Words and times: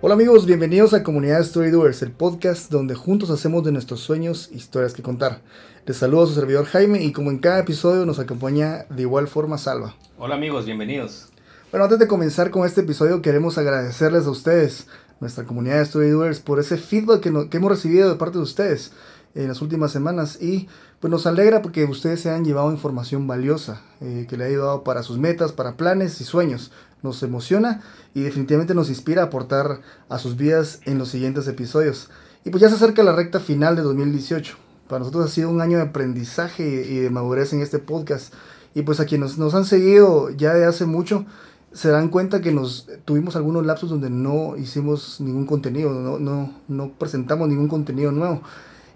Hola 0.00 0.14
amigos, 0.14 0.46
bienvenidos 0.46 0.94
a 0.94 1.02
Comunidad 1.02 1.40
Story 1.40 1.72
Doers, 1.72 2.02
el 2.02 2.12
podcast 2.12 2.70
donde 2.70 2.94
juntos 2.94 3.30
hacemos 3.30 3.64
de 3.64 3.72
nuestros 3.72 3.98
sueños 3.98 4.48
historias 4.52 4.92
que 4.92 5.02
contar. 5.02 5.40
Les 5.86 5.96
saludo 5.96 6.22
a 6.22 6.26
su 6.28 6.34
servidor 6.34 6.66
Jaime 6.66 7.02
y 7.02 7.10
como 7.10 7.32
en 7.32 7.38
cada 7.38 7.58
episodio 7.58 8.06
nos 8.06 8.20
acompaña 8.20 8.86
de 8.90 9.02
igual 9.02 9.26
forma 9.26 9.58
Salva. 9.58 9.96
Hola 10.16 10.36
amigos, 10.36 10.66
bienvenidos. 10.66 11.26
Bueno, 11.72 11.82
antes 11.82 11.98
de 11.98 12.06
comenzar 12.06 12.52
con 12.52 12.64
este 12.64 12.82
episodio 12.82 13.22
queremos 13.22 13.58
agradecerles 13.58 14.24
a 14.26 14.30
ustedes, 14.30 14.86
nuestra 15.18 15.42
comunidad 15.42 15.78
de 15.78 15.82
Story 15.82 16.10
Doers, 16.10 16.38
por 16.38 16.60
ese 16.60 16.76
feedback 16.76 17.20
que, 17.20 17.48
que 17.50 17.56
hemos 17.56 17.72
recibido 17.72 18.08
de 18.08 18.14
parte 18.14 18.38
de 18.38 18.44
ustedes 18.44 18.92
en 19.34 19.48
las 19.48 19.60
últimas 19.62 19.90
semanas 19.90 20.40
y 20.40 20.68
pues 21.00 21.10
nos 21.10 21.26
alegra 21.26 21.60
porque 21.60 21.84
ustedes 21.84 22.20
se 22.20 22.30
han 22.30 22.44
llevado 22.44 22.70
información 22.70 23.26
valiosa 23.26 23.82
eh, 24.00 24.26
que 24.28 24.36
le 24.36 24.44
ha 24.44 24.46
ayudado 24.46 24.84
para 24.84 25.02
sus 25.02 25.18
metas, 25.18 25.50
para 25.50 25.76
planes 25.76 26.20
y 26.20 26.24
sueños 26.24 26.70
nos 27.02 27.22
emociona 27.22 27.82
y 28.14 28.22
definitivamente 28.22 28.74
nos 28.74 28.88
inspira 28.88 29.22
a 29.22 29.26
aportar 29.26 29.80
a 30.08 30.18
sus 30.18 30.36
vidas 30.36 30.80
en 30.84 30.98
los 30.98 31.08
siguientes 31.08 31.46
episodios. 31.48 32.10
Y 32.44 32.50
pues 32.50 32.60
ya 32.60 32.68
se 32.68 32.76
acerca 32.76 33.02
la 33.02 33.12
recta 33.12 33.40
final 33.40 33.76
de 33.76 33.82
2018. 33.82 34.56
Para 34.88 35.00
nosotros 35.00 35.26
ha 35.26 35.28
sido 35.28 35.50
un 35.50 35.60
año 35.60 35.76
de 35.78 35.84
aprendizaje 35.84 36.64
y 36.88 36.98
de 36.98 37.10
madurez 37.10 37.52
en 37.52 37.60
este 37.60 37.78
podcast. 37.78 38.32
Y 38.74 38.82
pues 38.82 39.00
a 39.00 39.06
quienes 39.06 39.38
nos 39.38 39.54
han 39.54 39.64
seguido 39.64 40.30
ya 40.30 40.54
de 40.54 40.64
hace 40.64 40.86
mucho, 40.86 41.26
se 41.72 41.90
dan 41.90 42.08
cuenta 42.08 42.40
que 42.40 42.52
nos 42.52 42.88
tuvimos 43.04 43.36
algunos 43.36 43.66
lapsos 43.66 43.90
donde 43.90 44.10
no 44.10 44.56
hicimos 44.56 45.20
ningún 45.20 45.46
contenido, 45.46 45.92
no, 45.92 46.18
no, 46.18 46.52
no 46.68 46.92
presentamos 46.98 47.48
ningún 47.48 47.68
contenido 47.68 48.12
nuevo. 48.12 48.42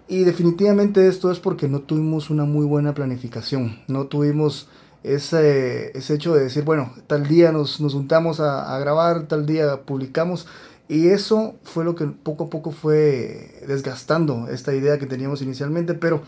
Y 0.07 0.23
definitivamente 0.23 1.07
esto 1.07 1.31
es 1.31 1.39
porque 1.39 1.67
no 1.67 1.81
tuvimos 1.81 2.29
una 2.29 2.45
muy 2.45 2.65
buena 2.65 2.93
planificación, 2.93 3.79
no 3.87 4.07
tuvimos 4.07 4.67
ese, 5.03 5.97
ese 5.97 6.13
hecho 6.15 6.33
de 6.33 6.43
decir, 6.43 6.63
bueno, 6.63 6.93
tal 7.07 7.27
día 7.27 7.51
nos, 7.51 7.81
nos 7.81 7.93
juntamos 7.93 8.39
a, 8.39 8.75
a, 8.75 8.79
grabar, 8.79 9.27
tal 9.27 9.45
día 9.45 9.81
publicamos. 9.85 10.47
Y 10.87 11.07
eso 11.07 11.55
fue 11.63 11.83
lo 11.83 11.95
que 11.95 12.05
poco 12.05 12.45
a 12.45 12.49
poco 12.49 12.71
fue 12.71 13.61
desgastando 13.67 14.47
esta 14.49 14.73
idea 14.73 14.97
que 14.97 15.05
teníamos 15.05 15.41
inicialmente. 15.41 15.93
Pero 15.93 16.21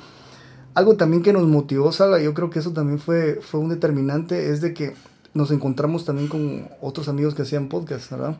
algo 0.73 0.98
también 0.98 1.23
que 1.23 1.34
nos 1.34 1.48
motivó, 1.48 1.92
Sala, 1.92 2.20
yo 2.20 2.34
creo 2.34 2.50
que 2.50 2.59
eso 2.59 2.72
también 2.72 3.00
fue, 3.00 3.40
fue 3.42 3.59
un 3.59 3.70
determinante, 3.70 4.52
es 4.52 4.62
de 4.62 4.73
que 4.73 4.94
nos 5.34 5.52
encontramos 5.52 6.06
también 6.06 6.28
con 6.28 6.68
otros 6.81 7.08
amigos 7.08 7.34
que 7.34 7.44
hacían 7.44 7.70
podcast, 7.70 8.12
¿verdad? 8.12 8.38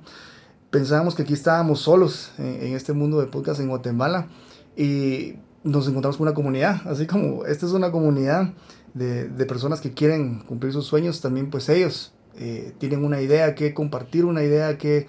Pensábamos 0.69 1.16
que 1.16 1.23
aquí 1.23 1.34
estábamos 1.34 1.79
solos 1.81 2.31
en, 2.38 2.62
en 2.62 2.75
este 2.75 2.94
mundo 2.94 3.19
de 3.22 3.28
podcast 3.28 3.62
en 3.62 3.69
Guatemala 3.69 4.28
y 4.75 5.35
nos 5.63 5.88
encontramos 5.88 6.17
con 6.17 6.28
una 6.28 6.35
comunidad, 6.35 6.81
así 6.85 7.07
como 7.07 7.46
esta 7.46 7.66
es 7.66 7.72
una 7.72 7.91
comunidad 7.91 8.50
de, 8.95 9.28
de 9.28 9.45
personas 9.45 9.81
que 9.81 9.91
quieren 9.91 10.39
cumplir 10.39 10.73
sus 10.73 10.88
sueños, 10.88 11.22
también 11.22 11.51
pues 11.51 11.69
ellos 11.69 12.13
eh, 12.38 12.73
tienen 12.79 13.06
una 13.06 13.22
idea 13.22 13.56
que 13.56 13.73
compartir, 13.73 14.25
una 14.25 14.44
idea 14.44 14.78
que, 14.78 15.07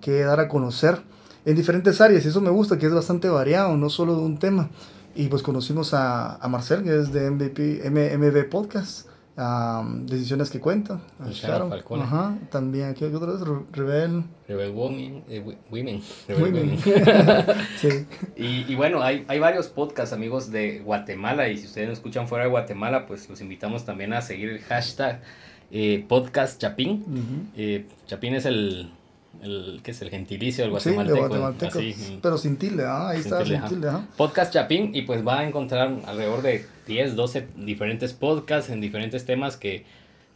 que 0.00 0.20
dar 0.20 0.40
a 0.40 0.48
conocer 0.48 1.02
en 1.44 1.56
diferentes 1.56 2.00
áreas 2.00 2.24
y 2.24 2.28
eso 2.28 2.40
me 2.40 2.50
gusta, 2.50 2.78
que 2.78 2.86
es 2.86 2.94
bastante 2.94 3.28
variado, 3.28 3.76
no 3.76 3.90
solo 3.90 4.16
de 4.16 4.22
un 4.22 4.38
tema. 4.38 4.70
Y 5.14 5.28
pues 5.28 5.42
conocimos 5.42 5.94
a, 5.94 6.36
a 6.36 6.48
Marcel, 6.48 6.82
que 6.82 6.98
es 6.98 7.12
de 7.12 7.30
MVP, 7.30 7.82
MB 7.90 8.48
Podcast, 8.50 9.06
um, 9.36 10.06
Decisiones 10.06 10.50
que 10.50 10.60
Cuentan. 10.60 11.00
Sharon. 11.30 11.72
Ajá, 12.00 12.38
también, 12.50 12.90
aquí 12.90 13.04
hay 13.04 13.14
otra 13.14 13.32
vez, 13.32 13.40
Rebel. 13.72 14.24
Rebel 14.48 14.70
Women. 14.72 15.24
Eh, 15.28 15.40
women. 15.70 16.02
Rebel 16.28 16.44
women. 16.44 16.78
sí. 17.76 18.06
Y, 18.36 18.72
y, 18.72 18.74
bueno, 18.74 19.02
hay, 19.02 19.24
hay 19.28 19.38
varios 19.38 19.68
podcasts, 19.68 20.12
amigos, 20.12 20.50
de 20.50 20.80
Guatemala. 20.80 21.48
Y 21.48 21.58
si 21.58 21.66
ustedes 21.66 21.88
nos 21.88 21.98
escuchan 21.98 22.28
fuera 22.28 22.44
de 22.44 22.50
Guatemala, 22.50 23.06
pues 23.06 23.28
los 23.28 23.40
invitamos 23.40 23.84
también 23.84 24.12
a 24.12 24.20
seguir 24.20 24.50
el 24.50 24.60
hashtag 24.60 25.20
eh, 25.70 26.04
podcast 26.08 26.60
Chapín. 26.60 27.04
Uh 27.06 27.14
-huh. 27.14 27.50
eh, 27.56 27.86
Chapín 28.06 28.34
es 28.34 28.46
el 28.46 28.90
el 29.42 29.80
que 29.82 29.90
es 29.90 30.02
el 30.02 30.10
gentilicio 30.10 30.64
del 30.64 30.70
guatemalteco. 30.70 31.16
Sí, 31.16 31.22
de 31.22 31.28
guatemalteco 31.28 31.78
así, 31.78 32.18
pero 32.22 32.38
sin 32.38 32.56
tilde, 32.56 32.84
¿ah? 32.84 33.10
ahí 33.10 33.22
sin 33.22 33.32
está, 33.32 33.44
tilde, 33.44 33.58
sin 33.58 33.68
tilde. 33.68 33.90
Podcast 34.16 34.52
Chapín 34.52 34.94
y 34.94 35.02
pues 35.02 35.26
va 35.26 35.40
a 35.40 35.46
encontrar 35.46 35.96
alrededor 36.06 36.42
de 36.42 36.66
10, 36.86 37.16
12 37.16 37.48
diferentes 37.56 38.12
podcasts 38.12 38.70
en 38.70 38.80
diferentes 38.80 39.24
temas 39.24 39.56
que 39.56 39.84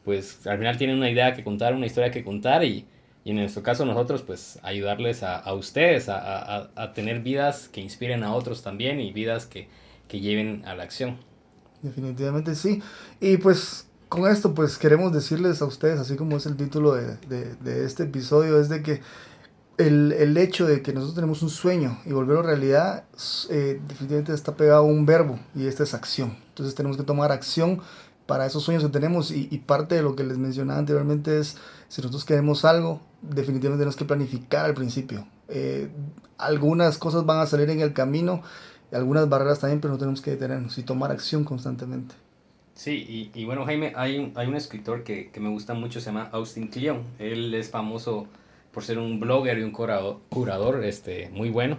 pues 0.05 0.47
al 0.47 0.59
final 0.59 0.79
tienen 0.79 0.97
una 0.97 1.11
idea 1.11 1.35
que 1.35 1.45
contar, 1.45 1.75
una 1.75 1.87
historia 1.87 2.11
que 2.11 2.25
contar 2.25 2.65
y, 2.65 2.87
y 3.25 3.31
en 3.31 3.37
nuestro 3.37 3.63
caso 3.63 3.85
nosotros 3.85 4.23
pues 4.23 4.59
ayudarles 4.63 5.23
a, 5.23 5.37
a 5.39 5.53
ustedes 5.55 6.09
a, 6.09 6.19
a, 6.19 6.71
a, 6.75 6.93
tener 6.95 7.21
vidas 7.21 7.69
que 7.69 7.81
inspiren 7.81 8.23
a 8.23 8.33
otros 8.33 8.63
también 8.63 9.01
y 9.01 9.13
vidas 9.13 9.47
que, 9.47 9.69
que 10.09 10.21
lleven 10.21 10.63
a 10.65 10.75
la 10.75 10.85
acción. 10.85 11.19
Definitivamente 11.83 12.55
sí. 12.55 12.83
Y 13.21 13.37
pues 13.37 13.88
con 14.09 14.31
esto 14.31 14.55
pues 14.55 14.79
queremos 14.79 15.13
decirles 15.13 15.63
a 15.63 15.67
ustedes, 15.67 16.01
así 16.01 16.17
como 16.17 16.37
es 16.37 16.47
el 16.47 16.57
título 16.57 16.95
de, 16.95 17.17
de, 17.27 17.85
este 17.85 18.05
episodio, 18.05 18.61
es 18.61 18.69
de 18.69 18.83
que 18.83 19.01
el, 19.77 20.13
el, 20.13 20.37
hecho 20.37 20.67
de 20.67 20.83
que 20.83 20.93
nosotros 20.93 21.15
tenemos 21.15 21.43
un 21.43 21.51
sueño 21.51 21.99
y 22.05 22.13
volverlo 22.13 22.43
realidad 22.43 23.05
eh, 23.51 23.81
definitivamente 23.87 24.33
está 24.35 24.57
pegado 24.57 24.81
a 24.81 24.87
un 24.87 25.07
verbo 25.07 25.39
y 25.55 25.67
esta 25.67 25.85
es 25.85 25.95
acción. 25.95 26.37
Entonces 26.49 26.75
tenemos 26.75 26.97
que 26.97 27.05
tomar 27.05 27.31
acción 27.31 27.81
para 28.27 28.45
esos 28.47 28.63
sueños 28.63 28.83
que 28.83 28.91
tenemos 28.91 29.31
y, 29.31 29.49
y 29.51 29.59
parte 29.59 29.95
de 29.95 30.03
lo 30.03 30.17
que 30.17 30.25
les 30.25 30.37
mencionaba 30.37 30.79
anteriormente 30.79 31.39
es 31.39 31.57
si 31.89 32.03
nosotros 32.03 32.25
queremos 32.25 32.65
algo, 32.65 33.01
definitivamente 33.23 33.83
tenemos 33.83 33.97
que 33.97 34.05
planificar 34.05 34.65
al 34.65 34.75
principio. 34.75 35.27
Eh, 35.49 35.91
algunas 36.37 36.99
cosas 36.99 37.25
van 37.25 37.41
a 37.41 37.47
salir 37.47 37.71
en 37.71 37.81
el 37.81 37.93
camino, 37.93 38.43
algunas 38.93 39.29
barreras 39.29 39.61
también, 39.61 39.81
pero 39.81 39.93
no 39.95 39.99
tenemos 39.99 40.21
que 40.21 40.33
detenernos 40.33 40.77
y 40.79 40.83
tomar 40.83 41.11
acción 41.11 41.45
constantemente. 41.45 42.15
Sí, 42.79 43.33
y, 43.35 43.41
y, 43.41 43.45
bueno, 43.45 43.65
Jaime, 43.65 43.93
hay 43.97 44.19
un, 44.19 44.33
hay 44.37 44.47
un 44.47 44.55
escritor 44.55 45.03
que, 45.03 45.33
que, 45.33 45.41
me 45.41 45.49
gusta 45.49 45.75
mucho, 45.75 45.99
se 45.99 46.07
llama 46.07 46.29
Austin 46.31 46.69
Kleon. 46.69 47.03
Él 47.19 47.53
es 47.53 47.71
famoso 47.71 48.29
por 48.71 48.85
ser 48.85 49.01
un 49.01 49.19
blogger 49.19 49.59
y 49.59 49.63
un 49.63 49.73
curador, 49.73 50.21
curador 50.29 50.85
este, 50.85 51.29
muy 51.31 51.51
bueno. 51.51 51.79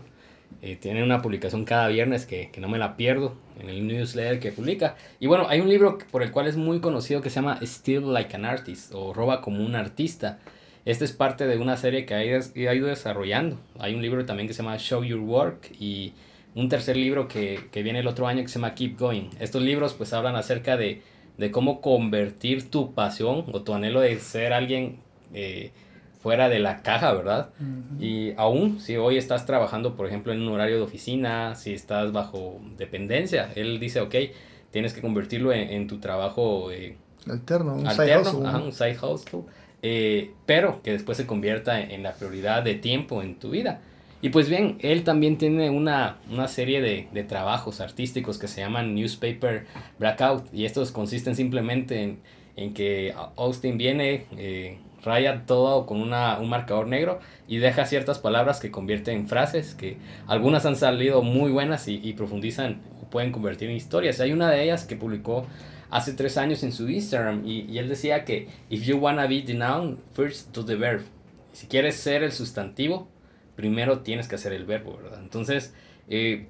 Eh, 0.61 0.75
tiene 0.75 1.01
una 1.01 1.21
publicación 1.21 1.63
cada 1.63 1.87
viernes 1.87 2.25
que, 2.25 2.49
que, 2.51 2.59
no 2.59 2.67
me 2.67 2.77
la 2.77 2.97
pierdo 2.97 3.37
en 3.61 3.69
el 3.69 3.87
newsletter 3.87 4.41
que 4.41 4.51
publica. 4.51 4.97
Y 5.21 5.27
bueno, 5.27 5.45
hay 5.47 5.61
un 5.61 5.69
libro 5.69 5.99
por 6.11 6.21
el 6.21 6.33
cual 6.33 6.47
es 6.47 6.57
muy 6.57 6.81
conocido 6.81 7.21
que 7.21 7.29
se 7.29 7.35
llama 7.35 7.61
Steal 7.63 8.11
Like 8.13 8.35
an 8.35 8.43
Artist 8.43 8.91
o 8.93 9.13
Roba 9.13 9.39
como 9.39 9.65
un 9.65 9.75
artista. 9.75 10.39
Este 10.83 11.05
es 11.05 11.13
parte 11.13 11.47
de 11.47 11.57
una 11.59 11.77
serie 11.77 12.05
que 12.05 12.13
ha 12.13 12.25
ido, 12.25 12.41
ha 12.69 12.75
ido 12.75 12.87
desarrollando. 12.87 13.57
Hay 13.79 13.95
un 13.95 14.01
libro 14.01 14.25
también 14.25 14.49
que 14.49 14.53
se 14.53 14.63
llama 14.63 14.77
Show 14.77 15.05
Your 15.05 15.21
Work 15.21 15.71
y 15.79 16.11
un 16.55 16.69
tercer 16.69 16.97
libro 16.97 17.27
que, 17.27 17.67
que, 17.71 17.83
viene 17.83 17.99
el 17.99 18.07
otro 18.07 18.27
año 18.27 18.41
que 18.41 18.47
se 18.47 18.55
llama 18.59 18.73
Keep 18.75 18.97
Going. 18.97 19.29
Estos 19.39 19.61
libros 19.61 19.93
pues 19.93 20.13
hablan 20.13 20.35
acerca 20.35 20.77
de, 20.77 21.01
de 21.37 21.51
cómo 21.51 21.81
convertir 21.81 22.69
tu 22.69 22.93
pasión 22.93 23.45
o 23.51 23.61
tu 23.61 23.73
anhelo 23.73 24.01
de 24.01 24.19
ser 24.19 24.53
alguien 24.53 24.99
eh, 25.33 25.71
fuera 26.19 26.49
de 26.49 26.59
la 26.59 26.81
caja, 26.81 27.13
¿verdad? 27.13 27.49
Uh 27.59 27.63
-huh. 27.63 28.03
Y 28.03 28.33
aún 28.37 28.79
si 28.79 28.97
hoy 28.97 29.17
estás 29.17 29.45
trabajando, 29.45 29.95
por 29.95 30.07
ejemplo, 30.07 30.33
en 30.33 30.41
un 30.41 30.49
horario 30.49 30.77
de 30.77 30.81
oficina, 30.81 31.55
si 31.55 31.73
estás 31.73 32.11
bajo 32.11 32.59
dependencia, 32.77 33.51
él 33.55 33.79
dice, 33.79 34.01
ok, 34.01 34.15
tienes 34.71 34.93
que 34.93 35.01
convertirlo 35.01 35.53
en, 35.53 35.69
en 35.69 35.87
tu 35.87 35.99
trabajo 35.99 36.71
eh, 36.71 36.97
alterno, 37.27 37.75
un 37.75 37.87
alterno, 37.87 38.23
side 38.23 38.37
hustle. 38.37 38.47
Ajá, 38.47 38.57
un 38.57 38.71
side 38.73 38.97
hustle 39.01 39.43
eh, 39.81 40.33
pero 40.45 40.81
que 40.81 40.91
después 40.91 41.17
se 41.17 41.25
convierta 41.25 41.79
en, 41.79 41.91
en 41.91 42.03
la 42.03 42.13
prioridad 42.13 42.63
de 42.63 42.75
tiempo 42.75 43.21
en 43.21 43.35
tu 43.35 43.51
vida. 43.51 43.81
Y 44.21 44.29
pues 44.29 44.49
bien, 44.49 44.77
él 44.81 45.03
también 45.03 45.37
tiene 45.37 45.69
una, 45.69 46.17
una 46.29 46.47
serie 46.47 46.81
de, 46.81 47.07
de, 47.13 47.23
trabajos 47.23 47.79
artísticos 47.79 48.37
que 48.37 48.49
se 48.49 48.59
llaman 48.59 48.93
Newspaper 48.93 49.65
Blackout. 49.97 50.53
Y 50.53 50.65
estos 50.65 50.91
consisten 50.91 51.35
simplemente 51.35 52.03
en, 52.03 52.19
en 52.59 52.73
que 52.73 53.13
Austin 53.37 53.77
viene, 53.77 54.25
eh, 54.37 54.77
raya 55.03 55.43
todo 55.45 55.85
con 55.85 56.01
una, 56.01 56.39
un 56.39 56.49
marcador 56.49 56.87
negro 56.87 57.19
y 57.47 57.57
deja 57.57 57.85
ciertas 57.85 58.19
palabras 58.19 58.59
que 58.59 58.69
convierte 58.69 59.13
en 59.13 59.27
frases, 59.27 59.73
que 59.73 59.95
algunas 60.27 60.65
han 60.65 60.75
salido 60.75 61.21
muy 61.21 61.51
buenas 61.51 61.87
y, 61.87 62.13
profundizan 62.13 62.81
o 63.01 63.09
pueden 63.09 63.31
convertir 63.31 63.69
en 63.69 63.77
historias. 63.77 64.19
Hay 64.19 64.33
una 64.33 64.49
de 64.49 64.63
ellas 64.63 64.83
que 64.83 64.97
publicó 64.97 65.45
hace 65.89 66.11
tres 66.13 66.37
años 66.37 66.63
en 66.63 66.73
su 66.73 66.89
Instagram 66.89 67.47
y, 67.47 67.61
y 67.61 67.77
él 67.77 67.87
decía 67.87 68.25
que 68.25 68.49
if 68.69 68.83
you 68.83 68.97
wanna 68.97 69.25
be 69.25 69.41
the 69.41 69.53
noun, 69.53 69.97
first 70.13 70.53
do 70.53 70.65
the 70.65 70.75
verb. 70.75 71.03
Si 71.53 71.67
quieres 71.67 71.95
ser 71.95 72.23
el 72.23 72.33
sustantivo, 72.33 73.07
primero 73.59 73.99
tienes 73.99 74.29
que 74.29 74.35
hacer 74.35 74.53
el 74.53 74.65
verbo, 74.65 74.95
¿verdad? 75.03 75.19
Entonces, 75.21 75.73
eh, 76.07 76.47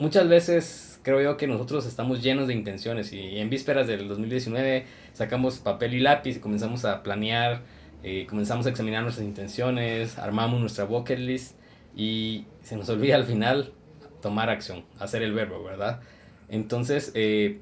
muchas 0.00 0.28
veces 0.28 0.98
creo 1.04 1.22
yo 1.22 1.36
que 1.36 1.46
nosotros 1.46 1.86
estamos 1.86 2.20
llenos 2.20 2.48
de 2.48 2.54
intenciones 2.54 3.12
y 3.12 3.38
en 3.38 3.48
vísperas 3.48 3.86
del 3.86 4.08
2019 4.08 4.86
sacamos 5.12 5.60
papel 5.60 5.94
y 5.94 6.00
lápiz 6.00 6.38
y 6.38 6.40
comenzamos 6.40 6.84
a 6.84 7.04
planear, 7.04 7.62
eh, 8.02 8.26
comenzamos 8.28 8.66
a 8.66 8.70
examinar 8.70 9.04
nuestras 9.04 9.24
intenciones, 9.24 10.18
armamos 10.18 10.58
nuestra 10.58 10.84
bucket 10.84 11.20
list 11.20 11.54
y 11.94 12.46
se 12.60 12.76
nos 12.76 12.88
olvida 12.88 13.14
al 13.14 13.24
final 13.24 13.72
tomar 14.20 14.50
acción, 14.50 14.84
hacer 14.98 15.22
el 15.22 15.32
verbo, 15.32 15.62
¿verdad? 15.62 16.00
Entonces, 16.48 17.12
eh, 17.14 17.60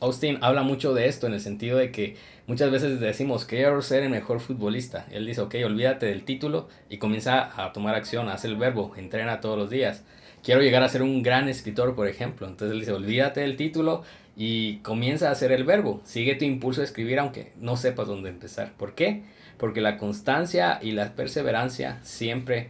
Austin 0.00 0.38
habla 0.42 0.62
mucho 0.62 0.94
de 0.94 1.06
esto 1.08 1.26
en 1.26 1.34
el 1.34 1.40
sentido 1.40 1.78
de 1.78 1.90
que 1.90 2.16
muchas 2.46 2.70
veces 2.70 3.00
decimos, 3.00 3.44
quiero 3.44 3.80
ser 3.82 4.02
el 4.02 4.10
mejor 4.10 4.40
futbolista. 4.40 5.06
Él 5.10 5.26
dice, 5.26 5.40
ok, 5.40 5.54
olvídate 5.64 6.06
del 6.06 6.24
título 6.24 6.68
y 6.88 6.98
comienza 6.98 7.50
a 7.62 7.72
tomar 7.72 7.94
acción, 7.94 8.28
hace 8.28 8.48
el 8.48 8.56
verbo, 8.56 8.92
entrena 8.96 9.40
todos 9.40 9.58
los 9.58 9.70
días. 9.70 10.04
Quiero 10.42 10.60
llegar 10.60 10.82
a 10.82 10.88
ser 10.88 11.02
un 11.02 11.22
gran 11.22 11.48
escritor, 11.48 11.94
por 11.94 12.06
ejemplo. 12.06 12.46
Entonces 12.46 12.72
él 12.72 12.80
dice, 12.80 12.92
olvídate 12.92 13.40
del 13.40 13.56
título 13.56 14.02
y 14.36 14.78
comienza 14.78 15.28
a 15.28 15.32
hacer 15.32 15.52
el 15.52 15.64
verbo. 15.64 16.02
Sigue 16.04 16.34
tu 16.34 16.44
impulso 16.44 16.82
a 16.82 16.84
escribir 16.84 17.18
aunque 17.18 17.52
no 17.58 17.76
sepas 17.76 18.06
dónde 18.06 18.28
empezar. 18.28 18.72
¿Por 18.76 18.94
qué? 18.94 19.22
Porque 19.56 19.80
la 19.80 19.96
constancia 19.96 20.78
y 20.82 20.90
la 20.92 21.14
perseverancia 21.14 21.98
siempre 22.02 22.68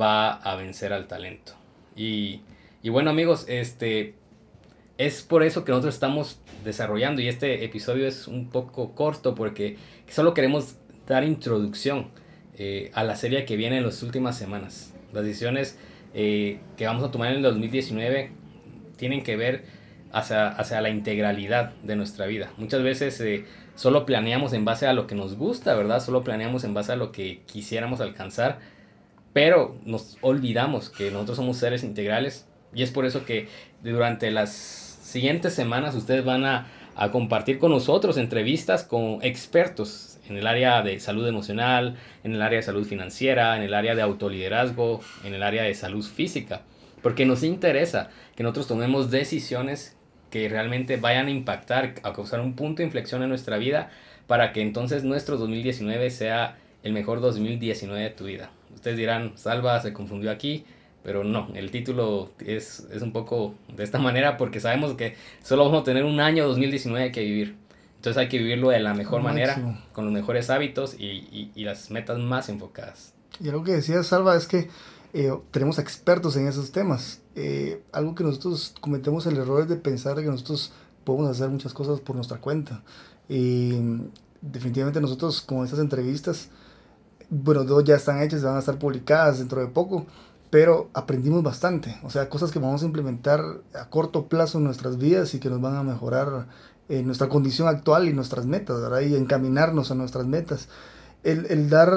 va 0.00 0.32
a 0.32 0.54
vencer 0.54 0.92
al 0.92 1.08
talento. 1.08 1.54
Y, 1.96 2.42
y 2.82 2.90
bueno 2.90 3.10
amigos, 3.10 3.46
este, 3.48 4.14
es 4.98 5.22
por 5.22 5.42
eso 5.42 5.64
que 5.64 5.72
nosotros 5.72 5.94
estamos 5.94 6.38
desarrollando 6.66 7.22
y 7.22 7.28
este 7.28 7.64
episodio 7.64 8.06
es 8.06 8.28
un 8.28 8.50
poco 8.50 8.94
corto 8.94 9.34
porque 9.34 9.78
solo 10.08 10.34
queremos 10.34 10.76
dar 11.06 11.24
introducción 11.24 12.08
eh, 12.58 12.90
a 12.92 13.04
la 13.04 13.16
serie 13.16 13.46
que 13.46 13.56
viene 13.56 13.78
en 13.78 13.84
las 13.84 14.02
últimas 14.02 14.36
semanas. 14.36 14.92
Las 15.12 15.24
decisiones 15.24 15.78
eh, 16.12 16.58
que 16.76 16.86
vamos 16.86 17.04
a 17.04 17.10
tomar 17.10 17.30
en 17.30 17.36
el 17.36 17.42
2019 17.42 18.32
tienen 18.96 19.22
que 19.22 19.36
ver 19.36 19.64
hacia, 20.12 20.48
hacia 20.48 20.80
la 20.80 20.90
integralidad 20.90 21.72
de 21.82 21.96
nuestra 21.96 22.26
vida. 22.26 22.52
Muchas 22.56 22.82
veces 22.82 23.20
eh, 23.20 23.44
solo 23.74 24.04
planeamos 24.04 24.52
en 24.52 24.64
base 24.64 24.86
a 24.86 24.92
lo 24.92 25.06
que 25.06 25.14
nos 25.14 25.36
gusta, 25.36 25.74
¿verdad? 25.74 26.00
Solo 26.00 26.24
planeamos 26.24 26.64
en 26.64 26.74
base 26.74 26.92
a 26.92 26.96
lo 26.96 27.12
que 27.12 27.40
quisiéramos 27.46 28.00
alcanzar, 28.00 28.58
pero 29.32 29.76
nos 29.84 30.18
olvidamos 30.20 30.90
que 30.90 31.10
nosotros 31.10 31.36
somos 31.36 31.58
seres 31.58 31.84
integrales 31.84 32.46
y 32.74 32.82
es 32.82 32.90
por 32.90 33.06
eso 33.06 33.24
que 33.24 33.48
durante 33.82 34.30
las 34.30 34.85
siguientes 35.06 35.54
semanas 35.54 35.94
ustedes 35.94 36.24
van 36.24 36.44
a, 36.44 36.66
a 36.94 37.10
compartir 37.10 37.58
con 37.58 37.70
nosotros 37.70 38.16
entrevistas 38.16 38.84
con 38.84 39.18
expertos 39.22 40.18
en 40.28 40.36
el 40.36 40.46
área 40.46 40.82
de 40.82 40.98
salud 40.98 41.26
emocional, 41.26 41.96
en 42.24 42.34
el 42.34 42.42
área 42.42 42.58
de 42.58 42.62
salud 42.62 42.86
financiera, 42.86 43.56
en 43.56 43.62
el 43.62 43.74
área 43.74 43.94
de 43.94 44.02
autoliderazgo, 44.02 45.00
en 45.24 45.34
el 45.34 45.42
área 45.42 45.62
de 45.62 45.74
salud 45.74 46.04
física, 46.04 46.62
porque 47.02 47.26
nos 47.26 47.42
interesa 47.42 48.10
que 48.34 48.42
nosotros 48.42 48.66
tomemos 48.66 49.10
decisiones 49.10 49.96
que 50.30 50.48
realmente 50.48 50.96
vayan 50.96 51.28
a 51.28 51.30
impactar, 51.30 51.94
a 52.02 52.12
causar 52.12 52.40
un 52.40 52.54
punto 52.54 52.78
de 52.78 52.86
inflexión 52.86 53.22
en 53.22 53.28
nuestra 53.28 53.58
vida, 53.58 53.90
para 54.26 54.52
que 54.52 54.60
entonces 54.60 55.04
nuestro 55.04 55.36
2019 55.36 56.10
sea 56.10 56.56
el 56.82 56.92
mejor 56.92 57.20
2019 57.20 58.02
de 58.02 58.10
tu 58.10 58.24
vida. 58.24 58.50
Ustedes 58.74 58.96
dirán, 58.96 59.32
Salva 59.36 59.80
se 59.80 59.92
confundió 59.92 60.30
aquí, 60.30 60.64
pero 61.06 61.22
no, 61.22 61.46
el 61.54 61.70
título 61.70 62.32
es, 62.40 62.84
es 62.90 63.00
un 63.00 63.12
poco 63.12 63.54
de 63.76 63.84
esta 63.84 64.00
manera 64.00 64.36
porque 64.36 64.58
sabemos 64.58 64.94
que 64.94 65.14
solo 65.40 65.64
vamos 65.64 65.82
a 65.82 65.84
tener 65.84 66.02
un 66.02 66.18
año 66.18 66.44
2019 66.48 67.12
que 67.12 67.20
vivir. 67.20 67.56
Entonces 67.94 68.20
hay 68.20 68.28
que 68.28 68.38
vivirlo 68.38 68.70
de 68.70 68.80
la 68.80 68.92
mejor 68.92 69.22
manera, 69.22 69.84
con 69.92 70.04
los 70.04 70.12
mejores 70.12 70.50
hábitos 70.50 70.96
y, 70.98 71.04
y, 71.04 71.52
y, 71.54 71.62
las 71.62 71.92
metas 71.92 72.18
más 72.18 72.48
enfocadas. 72.48 73.14
Y 73.38 73.48
algo 73.48 73.62
que 73.62 73.70
decía 73.70 74.02
Salva 74.02 74.34
es 74.34 74.48
que 74.48 74.68
eh, 75.12 75.32
tenemos 75.52 75.78
expertos 75.78 76.36
en 76.36 76.48
esos 76.48 76.72
temas. 76.72 77.20
Eh, 77.36 77.80
algo 77.92 78.16
que 78.16 78.24
nosotros 78.24 78.74
cometemos 78.80 79.26
el 79.26 79.36
error 79.36 79.62
es 79.62 79.68
de 79.68 79.76
pensar 79.76 80.16
que 80.16 80.24
nosotros 80.24 80.72
podemos 81.04 81.30
hacer 81.30 81.48
muchas 81.50 81.72
cosas 81.72 82.00
por 82.00 82.16
nuestra 82.16 82.38
cuenta. 82.38 82.82
Y 83.28 83.78
definitivamente 84.42 85.00
nosotros 85.00 85.40
con 85.40 85.64
estas 85.64 85.78
entrevistas, 85.78 86.48
bueno, 87.30 87.62
dos 87.62 87.84
ya 87.84 87.94
están 87.94 88.20
hechas, 88.22 88.42
van 88.42 88.56
a 88.56 88.58
estar 88.58 88.76
publicadas 88.76 89.38
dentro 89.38 89.60
de 89.60 89.68
poco, 89.68 90.06
pero 90.50 90.90
aprendimos 90.94 91.42
bastante. 91.42 91.98
O 92.02 92.10
sea, 92.10 92.28
cosas 92.28 92.50
que 92.52 92.58
vamos 92.58 92.82
a 92.82 92.86
implementar 92.86 93.40
a 93.74 93.88
corto 93.90 94.26
plazo 94.26 94.58
en 94.58 94.64
nuestras 94.64 94.98
vidas 94.98 95.34
y 95.34 95.40
que 95.40 95.50
nos 95.50 95.60
van 95.60 95.76
a 95.76 95.82
mejorar 95.82 96.46
en 96.88 97.06
nuestra 97.06 97.28
condición 97.28 97.68
actual 97.68 98.08
y 98.08 98.12
nuestras 98.12 98.46
metas, 98.46 98.80
¿verdad? 98.80 99.00
Y 99.00 99.16
encaminarnos 99.16 99.90
a 99.90 99.94
nuestras 99.94 100.26
metas. 100.26 100.68
El, 101.24 101.46
el 101.46 101.68
dar 101.68 101.90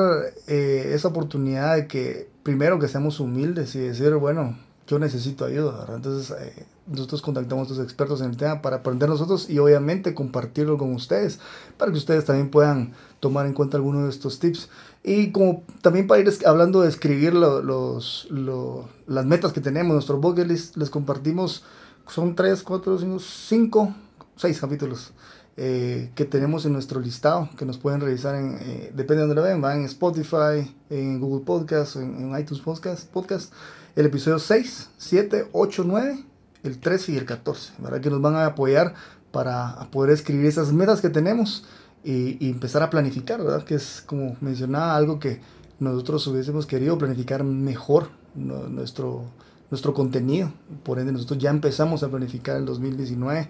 eh, 0.48 0.92
esa 0.94 1.10
oportunidad 1.10 1.76
de 1.76 1.88
que 1.88 2.30
primero 2.44 2.80
que 2.80 2.88
seamos 2.88 3.20
humildes 3.20 3.76
y 3.76 3.80
decir, 3.80 4.14
bueno, 4.16 4.58
yo 4.88 4.98
necesito 4.98 5.46
ayuda, 5.46 5.80
¿verdad? 5.80 5.98
Entonces 5.98 6.36
eh, 6.40 6.66
nosotros 6.90 7.22
contactamos 7.22 7.68
a 7.68 7.76
los 7.76 7.84
expertos 7.84 8.22
en 8.22 8.32
el 8.32 8.38
tema 8.38 8.62
para 8.62 8.78
aprender 8.78 9.08
nosotros 9.10 9.50
y 9.50 9.60
obviamente 9.60 10.14
compartirlo 10.14 10.78
con 10.78 10.94
ustedes, 10.94 11.40
para 11.78 11.92
que 11.92 11.98
ustedes 11.98 12.26
también 12.26 12.50
puedan 12.50 12.94
tomar 13.20 13.46
en 13.46 13.54
cuenta 13.54 13.78
algunos 13.78 14.04
de 14.04 14.10
estos 14.10 14.40
tips. 14.40 14.70
Y 15.04 15.32
como 15.32 15.64
también 15.82 16.08
para 16.08 16.22
ir 16.22 16.30
hablando 16.46 16.82
de 16.82 16.90
escribir 16.90 17.34
lo, 17.34 17.62
los, 17.62 18.28
lo, 18.30 18.90
las 19.08 19.26
metas 19.26 19.54
que 19.54 19.62
tenemos, 19.62 19.94
nuestro 19.94 20.18
bucket 20.18 20.48
list, 20.48 20.78
les 20.78 20.90
compartimos, 20.90 21.64
son 22.08 22.36
3, 22.36 22.64
4, 22.64 22.98
5, 22.98 23.20
5 23.20 23.96
seis 24.40 24.62
capítulos 24.62 25.12
eh, 25.58 26.12
que 26.16 26.24
tenemos 26.24 26.66
en 26.66 26.72
nuestro 26.72 27.02
listado, 27.02 27.50
que 27.58 27.66
nos 27.66 27.78
pueden 27.78 28.00
revisar 28.00 28.36
en, 28.36 28.58
eh, 28.62 28.92
depende 28.96 29.16
de 29.16 29.28
donde 29.28 29.36
lo 29.36 29.42
ven, 29.42 29.60
van 29.60 29.80
en 29.80 29.86
Spotify, 29.86 30.74
en 30.90 31.20
Google 31.20 31.44
Podcast, 31.46 31.98
en, 31.98 32.16
en 32.16 32.40
iTunes 32.40 32.64
Podcast, 32.64 33.10
podcast, 33.12 33.52
el 33.98 34.06
episodio 34.06 34.40
6, 34.40 34.92
7, 34.98 35.50
8, 35.52 35.84
9, 35.86 36.24
el 36.64 36.80
13 36.80 37.14
y 37.14 37.18
el 37.18 37.26
14, 37.26 37.74
¿verdad? 37.80 38.02
Que 38.02 38.10
nos 38.10 38.22
van 38.22 38.36
a 38.36 38.46
apoyar 38.46 38.94
para 39.32 39.88
poder 39.92 40.12
escribir 40.12 40.48
esas 40.48 40.74
metas 40.74 41.02
que 41.02 41.10
tenemos 41.10 41.66
y, 42.04 42.50
empezar 42.50 42.84
a 42.84 42.90
planificar, 42.90 43.40
¿verdad? 43.44 43.64
Que 43.64 43.76
es, 43.76 44.04
como 44.06 44.36
mencionaba, 44.42 44.96
algo 44.96 45.20
que 45.20 45.42
nosotros 45.80 46.26
hubiésemos 46.28 46.66
querido 46.66 46.98
planificar 46.98 47.44
mejor 47.44 48.10
nuestro, 48.36 49.26
nuestro 49.70 49.94
contenido. 49.94 50.52
Por 50.84 51.00
ende, 51.00 51.12
nosotros 51.12 51.40
ya 51.40 51.50
empezamos 51.50 52.04
a 52.04 52.10
planificar 52.10 52.58
el 52.58 52.66
2019 52.66 53.48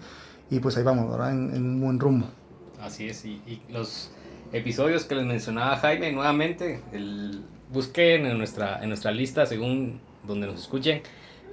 y 0.52 0.60
pues 0.60 0.78
ahí 0.78 0.84
vamos, 0.84 1.10
¿verdad? 1.10 1.32
En, 1.32 1.64
un 1.64 1.82
buen 1.82 2.00
rumbo. 2.00 2.28
Así 2.82 3.08
es, 3.08 3.26
y, 3.26 3.42
y, 3.46 3.62
los 3.70 4.12
episodios 4.52 5.04
que 5.04 5.16
les 5.16 5.26
mencionaba 5.26 5.78
Jaime, 5.78 6.12
nuevamente, 6.12 6.82
el, 6.92 7.44
busquen 7.72 8.26
en 8.26 8.38
nuestra, 8.38 8.82
en 8.82 8.90
nuestra 8.90 9.12
lista 9.12 9.46
según 9.46 10.00
donde 10.26 10.48
nos 10.48 10.60
escuchen, 10.60 11.02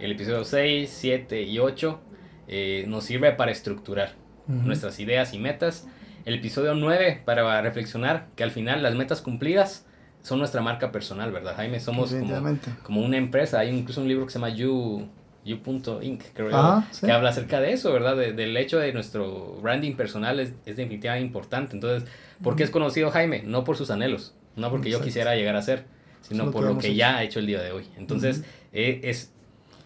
el 0.01 0.13
episodio 0.13 0.45
6, 0.45 0.91
7 0.93 1.43
y 1.43 1.59
8 1.59 2.01
eh, 2.49 2.85
nos 2.89 3.05
sirve 3.05 3.33
para 3.33 3.51
estructurar 3.51 4.15
uh 4.49 4.53
-huh. 4.53 4.63
nuestras 4.63 4.99
ideas 5.01 5.35
y 5.35 5.39
metas. 5.39 5.87
El 6.25 6.35
episodio 6.35 6.75
9 6.75 7.23
para 7.25 7.61
reflexionar 7.63 8.29
que 8.35 8.43
al 8.45 8.51
final 8.51 8.83
las 8.83 8.95
metas 8.95 9.21
cumplidas 9.23 9.87
son 10.23 10.39
nuestra 10.41 10.61
marca 10.61 10.91
personal, 10.91 11.31
¿verdad, 11.31 11.55
Jaime? 11.55 11.79
Somos 11.79 12.13
como, 12.13 12.59
como 12.83 13.01
una 13.01 13.17
empresa. 13.17 13.61
Hay 13.61 13.69
incluso 13.71 14.01
un 14.01 14.09
libro 14.09 14.27
que 14.27 14.33
se 14.33 14.39
llama 14.39 14.49
You 14.49 15.09
You.Inc., 15.47 16.23
creo 16.35 16.49
Ajá, 16.49 16.89
¿sí? 16.91 17.07
que 17.07 17.13
habla 17.13 17.31
acerca 17.31 17.61
de 17.61 17.73
eso, 17.73 17.93
¿verdad? 17.93 18.17
De, 18.17 18.33
del 18.33 18.57
hecho 18.57 18.79
de 18.79 18.93
nuestro 18.93 19.61
branding 19.63 19.95
personal 19.95 20.41
es, 20.41 20.53
es 20.67 20.77
definitivamente 20.77 21.25
importante. 21.25 21.75
Entonces, 21.75 22.09
¿por 22.43 22.57
qué 22.57 22.65
es 22.65 22.71
conocido 22.71 23.11
Jaime? 23.11 23.45
No 23.45 23.63
por 23.63 23.77
sus 23.77 23.91
anhelos, 23.91 24.35
no 24.57 24.71
porque 24.71 24.89
Exacto. 24.89 25.05
yo 25.05 25.07
quisiera 25.07 25.37
llegar 25.37 25.55
a 25.55 25.63
ser, 25.63 25.85
sino 26.23 26.51
por 26.51 26.65
lo 26.65 26.79
que 26.79 26.89
hecho. 26.89 26.97
ya 26.97 27.19
ha 27.19 27.23
hecho 27.23 27.39
el 27.39 27.47
día 27.47 27.63
de 27.63 27.71
hoy. 27.71 27.85
Entonces, 27.97 28.39
uh 28.39 28.43
-huh. 28.43 28.47
eh, 28.73 29.01
es 29.05 29.33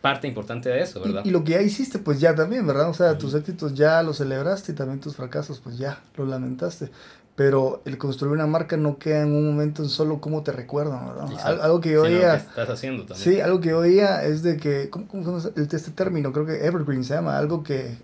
parte 0.01 0.27
importante 0.29 0.69
de 0.69 0.83
eso, 0.83 1.01
¿verdad? 1.01 1.23
Y, 1.25 1.29
y, 1.29 1.31
lo 1.33 1.45
que 1.45 1.53
ya 1.53 1.63
hiciste, 1.63 1.99
pues 1.99 2.21
ya 2.21 2.35
también, 2.35 2.67
¿verdad? 2.67 2.89
O 2.89 2.95
sea, 2.95 3.13
uh 3.13 3.15
-huh. 3.15 3.19
tus 3.19 3.35
éxitos 3.35 3.75
ya 3.75 4.03
los 4.03 4.19
celebraste 4.19 4.73
y 4.73 4.75
también 4.75 5.01
tus 5.01 5.17
fracasos, 5.17 5.61
pues 5.61 5.79
ya 5.79 6.01
los 6.17 6.29
lamentaste. 6.29 6.91
Pero 7.37 7.81
el 7.85 7.97
construir 7.97 8.35
una 8.35 8.47
marca 8.47 8.77
no 8.77 8.99
queda 8.99 9.23
en 9.23 9.33
un 9.33 9.47
momento 9.47 9.83
en 9.83 9.89
solo 9.89 10.21
cómo 10.21 10.43
te 10.43 10.53
recuerdan, 10.53 11.07
¿verdad? 11.07 11.33
Exacto. 11.33 11.63
Algo 11.63 11.81
que 11.81 11.93
yo 11.93 12.03
oía. 12.03 12.35
Estás 12.35 12.69
haciendo 12.69 13.05
también. 13.07 13.19
Sí, 13.19 13.41
algo 13.41 13.61
que 13.61 13.71
yo 13.71 13.79
oía 13.79 14.25
es 14.25 14.43
de 14.43 14.57
que, 14.57 14.91
¿cómo, 14.91 15.07
cómo 15.09 15.41
se 15.41 15.51
llama 15.51 15.69
este 15.71 15.91
término? 15.93 16.33
Creo 16.33 16.45
que 16.45 16.67
evergreen 16.67 17.05
se 17.05 17.15
llama, 17.15 17.39
algo 17.39 17.63
que, 17.63 17.97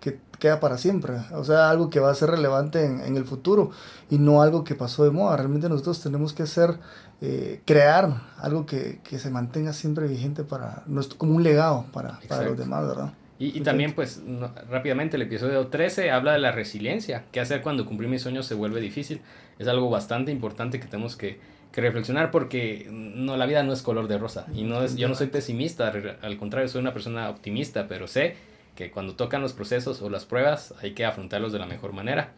que 0.00 0.18
queda 0.38 0.58
para 0.58 0.78
siempre. 0.78 1.14
O 1.32 1.44
sea, 1.44 1.70
algo 1.70 1.90
que 1.90 2.00
va 2.00 2.10
a 2.10 2.14
ser 2.14 2.30
relevante 2.30 2.84
en, 2.84 3.00
en 3.00 3.16
el 3.16 3.24
futuro 3.24 3.70
y 4.08 4.18
no 4.18 4.42
algo 4.42 4.64
que 4.64 4.74
pasó 4.74 5.04
de 5.04 5.10
moda. 5.10 5.36
Realmente 5.36 5.68
nosotros 5.68 6.02
tenemos 6.02 6.32
que 6.32 6.42
hacer, 6.42 6.78
eh, 7.20 7.60
crear 7.64 8.22
algo 8.38 8.66
que, 8.66 9.00
que, 9.04 9.18
se 9.18 9.30
mantenga 9.30 9.72
siempre 9.72 10.08
vigente 10.08 10.42
para 10.42 10.82
nuestro, 10.86 11.18
como 11.18 11.36
un 11.36 11.42
legado 11.42 11.84
para, 11.92 12.18
para 12.26 12.44
los 12.44 12.58
demás, 12.58 12.88
¿verdad? 12.88 13.12
Y, 13.38 13.58
y 13.58 13.60
también, 13.62 13.94
pues, 13.94 14.22
no, 14.22 14.50
rápidamente, 14.68 15.16
el 15.16 15.22
episodio 15.22 15.68
13 15.68 16.10
habla 16.10 16.32
de 16.32 16.38
la 16.38 16.52
resiliencia. 16.52 17.24
¿Qué 17.32 17.40
hacer 17.40 17.62
cuando 17.62 17.86
cumplir 17.86 18.08
mis 18.10 18.22
sueños 18.22 18.46
se 18.46 18.54
vuelve 18.54 18.80
difícil? 18.80 19.20
Es 19.58 19.68
algo 19.68 19.88
bastante 19.90 20.32
importante 20.32 20.80
que 20.80 20.86
tenemos 20.86 21.16
que, 21.16 21.38
que 21.72 21.80
reflexionar 21.80 22.30
porque 22.30 22.88
no, 22.90 23.36
la 23.36 23.46
vida 23.46 23.62
no 23.62 23.72
es 23.72 23.82
color 23.82 24.08
de 24.08 24.18
rosa. 24.18 24.46
Y 24.54 24.64
no 24.64 24.82
es, 24.82 24.96
yo 24.96 25.08
no 25.08 25.14
soy 25.14 25.28
pesimista, 25.28 25.92
al 26.22 26.36
contrario, 26.38 26.68
soy 26.68 26.80
una 26.80 26.92
persona 26.92 27.30
optimista, 27.30 27.86
pero 27.88 28.08
sé 28.08 28.36
que 28.80 28.90
cuando 28.90 29.14
tocan 29.14 29.42
los 29.42 29.52
procesos 29.52 30.00
o 30.00 30.08
las 30.08 30.24
pruebas 30.24 30.74
hay 30.80 30.92
que 30.92 31.04
afrontarlos 31.04 31.52
de 31.52 31.58
la 31.58 31.66
mejor 31.66 31.92
manera. 31.92 32.32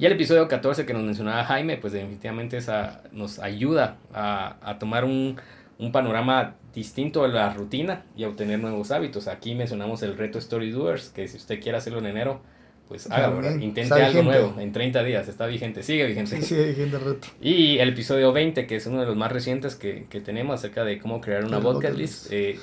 Y 0.00 0.06
el 0.06 0.12
episodio 0.12 0.48
14 0.48 0.86
que 0.86 0.94
nos 0.94 1.02
mencionaba 1.02 1.44
Jaime, 1.44 1.76
pues 1.76 1.92
definitivamente 1.92 2.56
esa 2.56 3.02
nos 3.12 3.38
ayuda 3.38 3.98
a, 4.14 4.56
a 4.62 4.78
tomar 4.78 5.04
un, 5.04 5.36
un, 5.78 5.92
panorama 5.92 6.54
distinto 6.74 7.24
de 7.24 7.28
la 7.28 7.52
rutina 7.52 8.06
y 8.16 8.24
a 8.24 8.28
obtener 8.28 8.58
nuevos 8.58 8.90
hábitos. 8.90 9.28
Aquí 9.28 9.54
mencionamos 9.54 10.02
el 10.02 10.16
reto 10.16 10.38
Story 10.38 10.70
Doers, 10.70 11.10
que 11.10 11.28
si 11.28 11.36
usted 11.36 11.60
quiere 11.60 11.76
hacerlo 11.76 11.98
en 11.98 12.06
enero, 12.06 12.40
pues 12.88 13.10
hágalo, 13.10 13.46
intente 13.56 14.02
algo 14.02 14.22
nuevo 14.22 14.58
en 14.58 14.72
30 14.72 15.02
días, 15.02 15.28
está 15.28 15.44
vigente, 15.44 15.82
sigue 15.82 16.06
vigente. 16.06 16.40
Sí, 16.40 16.42
sigue 16.42 16.68
vigente 16.68 16.96
el 16.96 17.04
reto. 17.04 17.28
Y 17.42 17.76
el 17.80 17.90
episodio 17.90 18.32
20, 18.32 18.66
que 18.66 18.76
es 18.76 18.86
uno 18.86 19.00
de 19.00 19.06
los 19.06 19.16
más 19.16 19.30
recientes 19.30 19.76
que, 19.76 20.06
que 20.08 20.22
tenemos 20.22 20.54
acerca 20.54 20.84
de 20.84 20.98
cómo 20.98 21.20
crear 21.20 21.44
una 21.44 21.58
bucket 21.58 21.94
list. 21.94 22.32
Eh, 22.32 22.58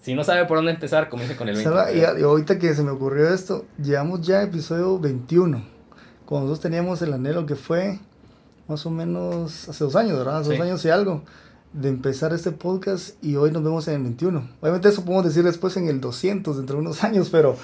si 0.00 0.14
no 0.14 0.24
sabe 0.24 0.46
por 0.46 0.58
dónde 0.58 0.72
empezar, 0.72 1.08
comience 1.08 1.36
con 1.36 1.48
el 1.48 1.56
20. 1.56 1.98
y, 1.98 2.22
ahorita 2.22 2.58
que 2.58 2.74
se 2.74 2.82
me 2.82 2.90
ocurrió 2.90 3.32
esto, 3.32 3.66
llevamos 3.82 4.22
ya 4.22 4.42
episodio 4.42 4.98
21. 4.98 5.62
Cuando 6.24 6.48
nosotros 6.48 6.60
teníamos 6.60 7.02
el 7.02 7.12
anhelo 7.12 7.44
que 7.44 7.56
fue 7.56 7.98
más 8.66 8.86
o 8.86 8.90
menos 8.90 9.68
hace 9.68 9.84
dos 9.84 9.96
años, 9.96 10.16
¿verdad? 10.16 10.38
Hace 10.38 10.52
dos 10.52 10.60
años 10.60 10.84
y 10.84 10.90
algo 10.90 11.22
de 11.72 11.88
empezar 11.88 12.32
este 12.32 12.50
podcast 12.50 13.22
y 13.22 13.36
hoy 13.36 13.52
nos 13.52 13.62
vemos 13.62 13.86
en 13.88 13.94
el 13.94 14.02
21. 14.02 14.48
Obviamente 14.60 14.88
eso 14.88 15.04
podemos 15.04 15.24
decir 15.24 15.44
después 15.44 15.76
en 15.76 15.88
el 15.88 16.00
200, 16.00 16.56
dentro 16.56 16.76
de 16.76 16.82
unos 16.82 17.04
años, 17.04 17.28
pero 17.30 17.56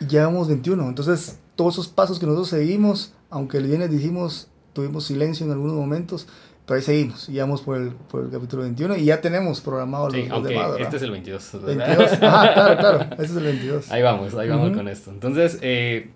ya 0.00 0.26
vamos 0.26 0.48
21. 0.48 0.88
Entonces, 0.88 1.38
todos 1.54 1.74
esos 1.74 1.88
pasos 1.88 2.18
que 2.18 2.26
nosotros 2.26 2.48
seguimos, 2.48 3.12
aunque 3.30 3.58
el 3.58 3.66
viernes 3.66 3.90
dijimos, 3.90 4.48
tuvimos 4.72 5.04
silencio 5.04 5.46
en 5.46 5.52
algunos 5.52 5.76
momentos, 5.76 6.26
pero 6.66 6.78
ahí 6.78 6.82
seguimos, 6.82 7.28
ya 7.28 7.44
vamos 7.44 7.62
por 7.62 7.76
el, 7.76 7.90
por 7.90 8.24
el 8.24 8.30
capítulo 8.30 8.62
21 8.62 8.96
y 8.96 9.04
ya 9.04 9.20
tenemos 9.20 9.60
programado 9.60 10.10
sí, 10.10 10.26
los, 10.26 10.42
demás, 10.42 10.72
Este 10.80 10.96
es 10.96 11.02
el 11.02 11.12
22. 11.12 11.64
22. 11.64 12.12
Ah, 12.22 12.50
claro, 12.52 12.76
claro, 12.78 13.00
este 13.12 13.22
es 13.22 13.36
el 13.36 13.44
22. 13.44 13.92
Ahí 13.92 14.02
vamos, 14.02 14.34
ahí 14.34 14.48
vamos 14.48 14.76
con 14.76 14.88
esto. 14.88 15.10
Entonces, 15.10 15.60
eh, 15.62 16.10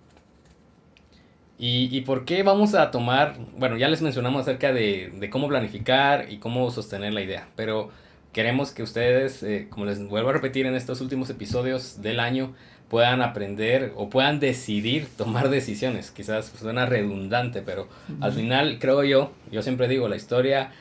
¿y, 1.57 1.97
¿y, 1.97 2.01
por 2.01 2.25
qué 2.25 2.43
vamos 2.43 2.75
a 2.75 2.91
tomar? 2.91 3.37
Bueno, 3.57 3.77
ya 3.77 3.89
les 3.89 4.03
mencionamos 4.03 4.43
acerca 4.43 4.73
de, 4.73 5.13
de 5.15 5.31
cómo 5.31 5.47
planificar 5.47 6.27
y 6.33 6.39
cómo 6.39 6.69
sostener 6.73 7.13
la 7.13 7.23
idea, 7.23 7.49
pero 7.55 7.91
queremos 8.33 8.73
que 8.73 8.83
ustedes, 8.83 9.43
eh, 9.43 9.67
como 9.71 9.87
les 9.87 10.07
vuelvo 10.07 10.31
a 10.31 10.33
repetir 10.33 10.67
en 10.67 10.75
estos 10.75 11.01
últimos 11.01 11.31
episodios 11.31 12.03
del 12.03 12.21
año, 12.21 12.55
puedan 12.89 13.23
aprender 13.23 13.93
o 13.97 14.11
puedan 14.11 14.41
decidir 14.41 15.07
tomar 15.17 15.49
decisiones. 15.49 16.11
Quizás 16.11 16.47
suena 16.47 16.87
redundante, 16.87 17.63
pero 17.63 17.89
al 18.21 18.33
final 18.33 18.79
creo 18.81 19.05
yo, 19.05 19.33
yo 19.51 19.63
siempre 19.63 19.89
digo, 19.89 20.09
la 20.09 20.17
historia, 20.17 20.73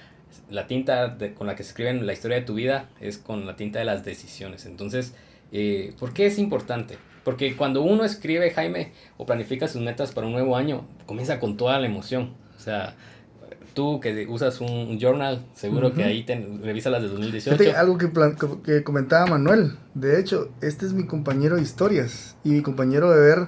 la 0.50 0.68
tinta 0.68 1.18
con 1.36 1.48
la 1.48 1.56
que 1.56 1.64
se 1.64 1.70
escriben 1.70 2.06
la 2.06 2.14
historia 2.14 2.38
de 2.38 2.46
tu 2.46 2.56
vida 2.56 2.90
es 3.00 3.18
con 3.18 3.46
la 3.46 3.56
tinta 3.56 3.80
de 3.80 3.86
las 3.86 4.04
decisiones. 4.04 4.66
Entonces, 4.66 5.14
eh, 5.52 5.94
¿por 6.00 6.14
qué 6.14 6.26
es 6.26 6.40
importante? 6.40 6.98
Porque 7.24 7.56
cuando 7.56 7.84
uno 7.84 8.04
escribe, 8.04 8.50
Jaime, 8.52 8.92
o 9.18 9.26
planifica 9.26 9.68
sus 9.68 9.82
metas 9.82 10.12
para 10.12 10.26
un 10.26 10.34
nuevo 10.34 10.56
año, 10.56 10.88
comienza 11.06 11.40
con 11.40 11.58
toda 11.58 11.80
la 11.80 11.86
emoción. 11.86 12.34
O 12.58 12.60
sea, 12.60 12.96
tú 13.74 14.00
que 14.00 14.28
usas 14.28 14.62
un 14.62 15.00
journal, 15.00 15.46
seguro 15.54 15.94
que 15.94 16.04
ahí 16.04 16.24
te, 16.24 16.36
revisas 16.64 16.92
las 16.92 17.02
de 17.02 17.10
2018. 17.10 17.78
algo 17.78 17.98
que, 17.98 18.12
que 18.64 18.84
comentaba 18.84 19.26
Manuel, 19.26 19.78
de 19.94 20.20
hecho, 20.20 20.50
este 20.62 20.86
es 20.86 20.94
mi 20.94 21.06
compañero 21.06 21.56
de 21.56 21.62
historias 21.62 22.36
y 22.44 22.50
mi 22.50 22.62
compañero 22.62 23.12
de 23.12 23.20
ver 23.20 23.48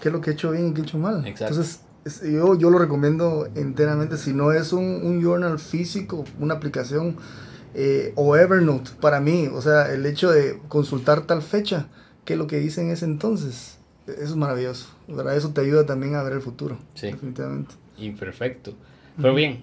qué 0.00 0.08
es 0.08 0.12
lo 0.12 0.20
que 0.20 0.30
he 0.30 0.32
hecho 0.34 0.50
bien 0.50 0.68
y 0.68 0.74
qué 0.74 0.80
he 0.80 0.84
hecho 0.84 0.98
mal. 0.98 1.26
Entonces, 1.26 1.82
yo, 2.22 2.58
yo 2.58 2.70
lo 2.70 2.78
recomiendo 2.78 3.48
enteramente, 3.54 4.16
si 4.16 4.32
no 4.32 4.52
es 4.52 4.72
un, 4.72 4.84
un 4.84 5.22
journal 5.22 5.58
físico, 5.58 6.24
una 6.38 6.54
aplicación 6.54 7.16
eh, 7.74 8.12
o 8.16 8.36
Evernote, 8.36 8.90
para 9.00 9.20
mí, 9.20 9.48
o 9.52 9.60
sea, 9.60 9.92
el 9.92 10.06
hecho 10.06 10.30
de 10.30 10.58
consultar 10.68 11.26
tal 11.26 11.42
fecha, 11.42 11.88
qué 12.24 12.34
es 12.34 12.38
lo 12.38 12.46
que 12.46 12.62
hice 12.62 12.80
en 12.80 12.90
ese 12.90 13.04
entonces, 13.04 13.78
eso 14.06 14.22
es 14.22 14.36
maravilloso, 14.36 14.88
¿verdad? 15.06 15.36
Eso 15.36 15.50
te 15.50 15.60
ayuda 15.60 15.84
también 15.84 16.14
a 16.14 16.22
ver 16.22 16.32
el 16.32 16.40
futuro, 16.40 16.78
sí. 16.94 17.08
definitivamente. 17.08 17.74
Imperfecto. 17.98 18.74
Pero 19.20 19.34
bien, 19.34 19.62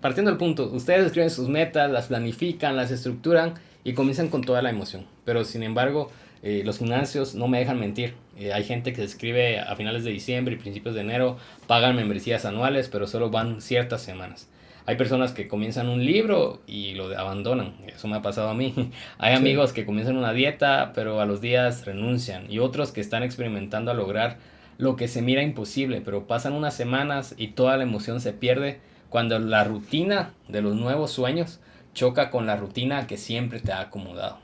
partiendo 0.00 0.30
del 0.30 0.38
punto, 0.38 0.70
ustedes 0.72 1.06
escriben 1.06 1.30
sus 1.30 1.48
metas, 1.48 1.90
las 1.90 2.08
planifican, 2.08 2.76
las 2.76 2.90
estructuran 2.90 3.54
y 3.84 3.94
comienzan 3.94 4.28
con 4.28 4.42
toda 4.42 4.62
la 4.62 4.70
emoción. 4.70 5.06
Pero 5.24 5.44
sin 5.44 5.62
embargo, 5.62 6.10
eh, 6.42 6.62
los 6.64 6.78
gimnasios 6.78 7.34
no 7.34 7.46
me 7.46 7.58
dejan 7.58 7.78
mentir. 7.78 8.14
Eh, 8.36 8.52
hay 8.52 8.64
gente 8.64 8.92
que 8.92 8.98
se 8.98 9.04
escribe 9.04 9.60
a 9.60 9.76
finales 9.76 10.04
de 10.04 10.10
diciembre 10.10 10.54
y 10.54 10.58
principios 10.58 10.94
de 10.94 11.02
enero, 11.02 11.38
pagan 11.66 11.94
membresías 11.94 12.44
anuales, 12.44 12.88
pero 12.88 13.06
solo 13.06 13.30
van 13.30 13.60
ciertas 13.60 14.02
semanas. 14.02 14.48
Hay 14.86 14.96
personas 14.96 15.32
que 15.32 15.48
comienzan 15.48 15.88
un 15.88 16.04
libro 16.04 16.60
y 16.66 16.94
lo 16.94 17.18
abandonan. 17.18 17.74
Eso 17.86 18.08
me 18.08 18.16
ha 18.16 18.22
pasado 18.22 18.50
a 18.50 18.54
mí. 18.54 18.74
Hay 19.18 19.34
amigos 19.34 19.72
que 19.72 19.86
comienzan 19.86 20.18
una 20.18 20.32
dieta, 20.32 20.92
pero 20.94 21.20
a 21.20 21.26
los 21.26 21.40
días 21.40 21.86
renuncian. 21.86 22.50
Y 22.50 22.58
otros 22.58 22.92
que 22.92 23.00
están 23.00 23.22
experimentando 23.22 23.90
a 23.90 23.94
lograr 23.94 24.36
lo 24.78 24.96
que 24.96 25.08
se 25.08 25.22
mira 25.22 25.42
imposible, 25.42 26.00
pero 26.00 26.26
pasan 26.26 26.52
unas 26.52 26.74
semanas 26.74 27.34
y 27.36 27.48
toda 27.48 27.76
la 27.76 27.84
emoción 27.84 28.20
se 28.20 28.32
pierde 28.32 28.80
cuando 29.08 29.38
la 29.38 29.64
rutina 29.64 30.32
de 30.48 30.62
los 30.62 30.74
nuevos 30.74 31.12
sueños 31.12 31.60
choca 31.94 32.30
con 32.30 32.46
la 32.46 32.56
rutina 32.56 33.06
que 33.06 33.16
siempre 33.16 33.60
te 33.60 33.72
ha 33.72 33.80
acomodado. 33.80 34.38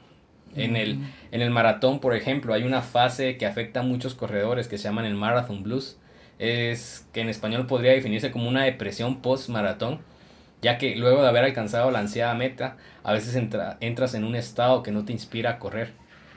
En 0.56 0.76
el, 0.76 0.98
en 1.30 1.42
el 1.42 1.50
maratón, 1.50 2.00
por 2.00 2.14
ejemplo, 2.14 2.54
hay 2.54 2.64
una 2.64 2.82
fase 2.82 3.36
que 3.36 3.46
afecta 3.46 3.80
a 3.80 3.84
muchos 3.84 4.14
corredores 4.14 4.66
que 4.66 4.78
se 4.78 4.84
llaman 4.84 5.04
el 5.04 5.14
marathon 5.14 5.62
blues. 5.62 5.96
Es 6.38 7.06
que 7.12 7.20
en 7.20 7.28
español 7.28 7.66
podría 7.66 7.92
definirse 7.92 8.30
como 8.30 8.48
una 8.48 8.64
depresión 8.64 9.20
post-maratón, 9.22 10.00
ya 10.62 10.78
que 10.78 10.96
luego 10.96 11.22
de 11.22 11.28
haber 11.28 11.44
alcanzado 11.44 11.90
la 11.90 12.00
ansiada 12.00 12.34
meta, 12.34 12.76
a 13.04 13.12
veces 13.12 13.36
entras 13.80 14.14
en 14.14 14.24
un 14.24 14.34
estado 14.34 14.82
que 14.82 14.90
no 14.90 15.04
te 15.04 15.12
inspira 15.12 15.50
a 15.50 15.58
correr. 15.58 15.92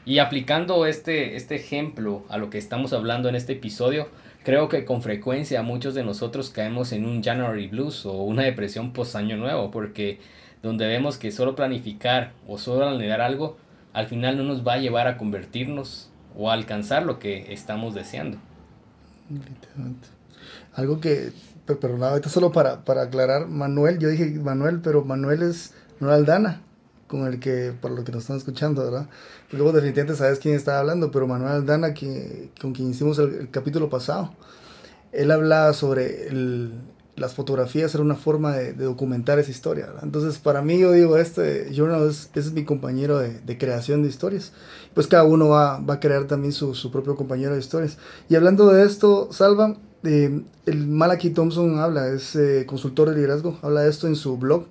Y 0.05 0.19
aplicando 0.19 0.85
este, 0.85 1.37
este 1.37 1.55
ejemplo 1.55 2.23
a 2.27 2.37
lo 2.37 2.49
que 2.49 2.57
estamos 2.57 2.91
hablando 2.91 3.29
en 3.29 3.35
este 3.35 3.53
episodio, 3.53 4.09
creo 4.43 4.67
que 4.67 4.83
con 4.83 5.01
frecuencia 5.01 5.61
muchos 5.61 5.93
de 5.95 6.03
nosotros 6.03 6.49
caemos 6.49 6.91
en 6.91 7.05
un 7.05 7.23
January 7.23 7.67
Blues 7.67 8.05
o 8.05 8.13
una 8.23 8.43
depresión 8.43 8.91
post 8.91 9.15
año 9.15 9.37
nuevo, 9.37 9.71
porque 9.71 10.19
donde 10.61 10.87
vemos 10.87 11.17
que 11.17 11.31
solo 11.31 11.55
planificar 11.55 12.33
o 12.47 12.57
solo 12.57 12.89
anhelar 12.89 13.21
algo, 13.21 13.57
al 13.93 14.07
final 14.07 14.37
no 14.37 14.43
nos 14.43 14.67
va 14.67 14.73
a 14.73 14.77
llevar 14.77 15.07
a 15.07 15.17
convertirnos 15.17 16.09
o 16.35 16.51
alcanzar 16.51 17.05
lo 17.05 17.19
que 17.19 17.53
estamos 17.53 17.93
deseando. 17.93 18.37
Algo 20.73 20.99
que, 20.99 21.31
nada, 21.97 22.17
esto 22.17 22.29
solo 22.29 22.51
para, 22.51 22.83
para 22.83 23.03
aclarar, 23.03 23.47
Manuel, 23.47 23.99
yo 23.99 24.09
dije 24.09 24.31
Manuel, 24.31 24.81
pero 24.81 25.05
Manuel 25.05 25.43
es 25.43 25.73
Manuel 25.99 26.19
Aldana 26.19 26.61
con 27.13 27.27
el 27.27 27.39
que, 27.39 27.73
por 27.79 27.91
lo 27.91 28.03
que 28.03 28.11
nos 28.11 28.23
están 28.23 28.37
escuchando, 28.37 28.83
¿verdad? 28.83 29.07
Porque 29.47 29.61
vos 29.61 29.71
definitivamente 29.71 30.17
sabes 30.17 30.39
quién 30.39 30.55
está 30.55 30.79
hablando, 30.79 31.11
pero 31.11 31.27
Manuel 31.27 31.51
Aldana, 31.51 31.93
que, 31.93 32.49
con 32.59 32.73
quien 32.73 32.89
hicimos 32.89 33.19
el, 33.19 33.51
capítulo 33.51 33.87
pasado, 33.87 34.33
él 35.11 35.29
habla 35.29 35.73
sobre 35.73 36.27
el, 36.27 36.73
las 37.15 37.35
fotografías, 37.35 37.93
era 37.93 38.03
una 38.03 38.15
forma 38.15 38.55
de, 38.55 38.73
documentar 38.73 39.37
esa 39.37 39.51
historia, 39.51 39.85
¿verdad? 39.85 40.03
Entonces, 40.05 40.39
para 40.39 40.63
mí, 40.63 40.79
yo 40.79 40.91
digo, 40.91 41.17
este 41.17 41.71
journal 41.71 42.09
es, 42.09 42.31
es 42.33 42.51
mi 42.51 42.65
compañero 42.65 43.19
de, 43.19 43.39
de, 43.41 43.57
creación 43.59 44.01
de 44.01 44.09
historias. 44.09 44.51
Pues 44.95 45.05
cada 45.05 45.23
uno 45.23 45.49
va, 45.49 45.77
va 45.81 45.95
a 45.95 45.99
crear 45.99 46.25
también 46.25 46.51
su, 46.51 46.73
su, 46.73 46.89
propio 46.89 47.15
compañero 47.15 47.53
de 47.53 47.59
historias. 47.59 47.99
Y 48.27 48.33
hablando 48.35 48.69
de 48.73 48.85
esto, 48.85 49.29
Salva, 49.31 49.77
eh, 50.03 50.41
el 50.65 50.87
Malaki 50.87 51.29
Thompson 51.29 51.77
habla, 51.77 52.07
es 52.07 52.35
eh, 52.35 52.65
consultor 52.65 53.11
de 53.11 53.17
liderazgo, 53.17 53.59
habla 53.61 53.81
de 53.81 53.91
esto 53.91 54.07
en 54.07 54.15
su 54.15 54.35
blog 54.37 54.65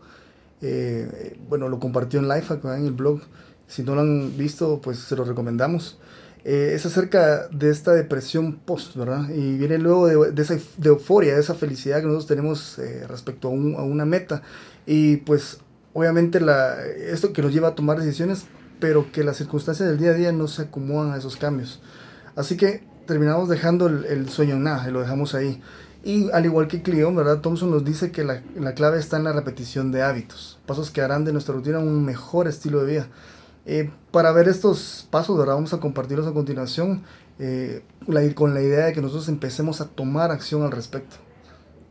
eh, 0.63 1.37
bueno, 1.49 1.69
lo 1.69 1.81
compartió 1.81 2.21
en 2.21 2.29
Lifehack, 2.29 2.65
en 2.65 2.87
el 2.87 2.93
blog. 2.93 3.21
Si 3.67 3.83
no 3.83 3.95
lo 3.95 4.03
han 4.03 4.37
visto, 4.37 4.81
pues 4.81 4.99
se 4.99 5.17
lo 5.17 5.25
recomendamos. 5.25 5.99
Eh, 6.45 6.73
es 6.75 6.87
acerca 6.87 7.49
de 7.49 7.71
esta 7.71 7.93
depresión 7.93 8.55
post, 8.65 8.97
¿verdad? 8.97 9.29
Y 9.31 9.59
viene 9.59 9.79
luego 9.79 10.07
de, 10.07 10.43
esa 10.43 10.55
de 10.77 10.89
euforia, 10.89 11.35
de 11.35 11.41
esa 11.41 11.55
felicidad 11.55 11.99
que 11.99 12.07
nosotros 12.07 12.27
tenemos 12.27 12.79
eh, 12.79 13.07
respecto 13.09 13.49
a, 13.49 13.51
una 13.51 14.05
meta. 14.05 14.43
Y 14.87 15.19
pues 15.19 15.59
obviamente 15.93 16.41
esto 17.09 17.33
que 17.33 17.43
nos 17.43 17.53
lleva 17.53 17.69
a 17.69 17.75
tomar 17.75 17.99
decisiones, 18.01 18.47
pero 18.81 19.13
que 19.13 19.25
las 19.25 19.37
circunstancias 19.37 19.89
del 19.89 19.99
día 19.99 20.11
a 20.11 20.15
día 20.15 20.33
no 20.33 20.49
se 20.49 20.63
acomodan 20.63 21.13
a 21.13 21.17
esos 21.17 21.37
cambios. 21.37 21.81
Así 22.35 22.57
que 22.57 22.85
terminamos 23.07 23.49
dejando 23.49 23.87
el, 23.87 24.05
el 24.07 24.29
sueño 24.29 24.55
en 24.55 24.65
nada 24.65 24.89
lo 24.91 25.01
dejamos 25.01 25.35
ahí. 25.35 25.61
Y 26.05 26.31
al 26.31 26.45
igual 26.45 26.67
que 26.67 26.83
Cleon, 26.83 27.15
¿verdad? 27.15 27.41
Thompson 27.41 27.71
nos 27.71 27.85
dice 27.85 28.11
que 28.11 28.25
la, 28.25 28.43
la, 28.57 28.75
clave 28.75 28.99
está 28.99 29.19
en 29.19 29.25
la 29.25 29.33
repetición 29.33 29.93
de 29.93 30.03
hábitos, 30.03 30.59
pasos 30.67 30.91
que 30.91 31.01
harán 31.01 31.25
de 31.25 31.33
nuestra 31.33 31.55
rutina 31.55 31.79
un 31.79 32.05
mejor 32.05 32.49
estilo 32.49 32.83
de 32.83 32.93
vida. 32.93 33.09
Eh, 33.65 33.91
para 34.11 34.33
ver 34.33 34.49
estos 34.49 35.07
pasos, 35.11 35.39
¿verdad? 35.39 35.55
Vamos 35.55 35.73
a 35.73 35.79
compartirlos 35.79 36.27
a 36.27 36.33
continuación 36.33 37.05
eh, 37.39 37.83
con 38.35 38.55
la 38.55 38.63
idea 38.63 38.87
de 38.87 38.93
que 38.93 39.01
nosotros 39.01 39.29
empecemos 39.29 39.81
a 39.81 39.89
tomar 39.89 40.33
acción 40.33 40.63
al 40.63 40.73
respecto. 40.73 41.17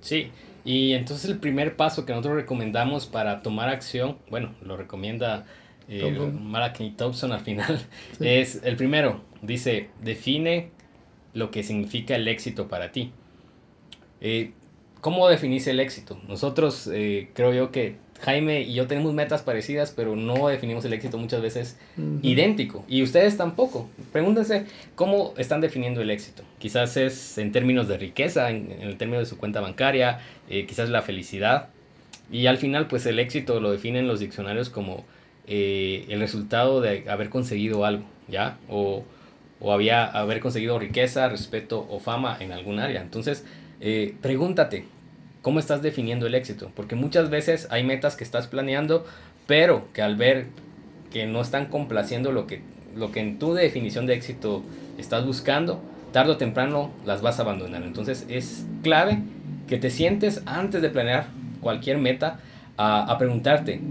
Sí, 0.02 0.32
y 0.66 0.94
entonces 0.94 1.30
el 1.30 1.38
primer 1.38 1.78
paso 1.78 2.06
que 2.06 2.12
nosotros 2.12 2.36
recomendamos 2.36 3.06
para 3.06 3.42
tomar 3.42 3.70
acción, 3.70 4.18
bueno, 4.30 4.54
lo 4.62 4.76
recomienda 4.76 5.46
eh, 5.88 6.02
Thompson. 6.02 6.96
Thompson 6.98 7.32
al 7.32 7.40
final, 7.40 7.80
es 8.20 8.62
el 8.64 8.76
primero, 8.76 9.22
dice, 9.42 9.90
define 10.02 10.72
lo 11.34 11.52
que 11.52 11.64
significa 11.64 12.16
el 12.16 12.28
éxito 12.28 12.68
para 12.68 12.92
ti. 12.92 13.14
Eh, 14.22 14.52
¿cómo 15.02 15.28
definís 15.28 15.68
el 15.68 15.80
éxito? 15.80 16.20
Nosotros 16.28 16.90
eh, 16.94 17.30
creo 17.34 17.54
yo 17.54 17.72
que 17.72 17.96
Jaime 18.22 18.62
y 18.62 18.74
yo 18.74 18.88
tenemos 18.88 19.14
metas 19.14 19.42
parecidas, 19.42 19.92
pero 19.92 20.16
no 20.16 20.48
definimos 20.48 20.86
el 20.86 20.94
éxito 20.94 21.18
muchas 21.18 21.42
veces 21.42 21.80
idéntico. 22.22 22.86
Y 22.88 23.02
ustedes 23.02 23.36
tampoco. 23.36 23.90
Pregúntense 24.12 24.66
cómo 24.96 25.34
están 25.38 25.60
definiendo 25.60 26.02
el 26.02 26.12
éxito. 26.12 26.44
Quizás 26.60 26.98
es 26.98 27.38
en 27.40 27.52
términos 27.52 27.88
de 27.88 27.98
riqueza, 27.98 28.52
en, 28.52 28.72
el 28.80 28.98
término 28.98 29.20
de 29.20 29.26
su 29.26 29.38
cuenta 29.38 29.60
bancaria, 29.60 30.20
eh, 30.50 30.66
quizás 30.68 30.90
la 30.90 31.02
felicidad. 31.02 31.70
Y 32.32 32.46
al 32.46 32.58
final, 32.58 32.88
pues 32.88 33.06
el 33.08 33.18
éxito 33.18 33.60
lo 33.60 33.72
definen 33.72 34.08
los 34.08 34.20
diccionarios 34.20 34.70
como 34.70 35.04
eh, 35.48 36.06
el 36.10 36.20
resultado 36.20 36.80
de 36.80 37.10
haber 37.10 37.30
conseguido 37.30 37.86
algo, 37.86 38.04
¿ya? 38.28 38.58
O, 38.70 39.04
o 39.60 39.74
había, 39.74 40.06
haber 40.06 40.42
conseguido 40.42 40.78
riqueza, 40.78 41.28
respeto 41.28 41.88
o 41.90 42.00
fama 42.00 42.38
en 42.40 42.52
algún 42.52 42.80
área. 42.80 43.02
Entonces, 43.02 43.46
eh, 43.82 44.14
pregúntate, 44.22 44.86
¿cómo 45.42 45.60
estás 45.60 45.82
definiendo 45.82 46.28
el 46.28 46.36
éxito? 46.36 46.72
Porque 46.76 46.96
muchas 46.96 47.32
veces 47.32 47.68
hay 47.72 47.84
metas 47.84 48.16
que 48.16 48.24
estás 48.24 48.46
planeando, 48.46 49.06
pero 49.48 49.88
que 49.92 50.04
al 50.04 50.16
ver 50.16 50.46
que 51.12 51.26
no 51.26 51.42
están 51.42 51.66
complaciendo 51.66 52.32
lo 52.32 52.46
que, 52.46 52.62
lo 52.96 53.12
que 53.12 53.22
en 53.22 53.40
tu 53.40 53.56
definición 53.56 54.06
de 54.06 54.14
éxito 54.14 54.62
estás 55.00 55.26
buscando, 55.26 55.82
tarde 56.14 56.34
o 56.34 56.38
temprano 56.38 56.92
las 57.06 57.24
vas 57.24 57.40
a 57.40 57.42
abandonar. 57.42 57.82
Entonces 57.82 58.28
es 58.30 58.68
clave 58.84 59.18
que 59.68 59.78
te 59.78 59.90
sientes 59.90 60.44
antes 60.46 60.84
de 60.84 60.90
planear 60.90 61.26
cualquier 61.60 61.98
meta 61.98 62.40
a, 62.78 63.12
a 63.12 63.18
preguntarte, 63.18 63.82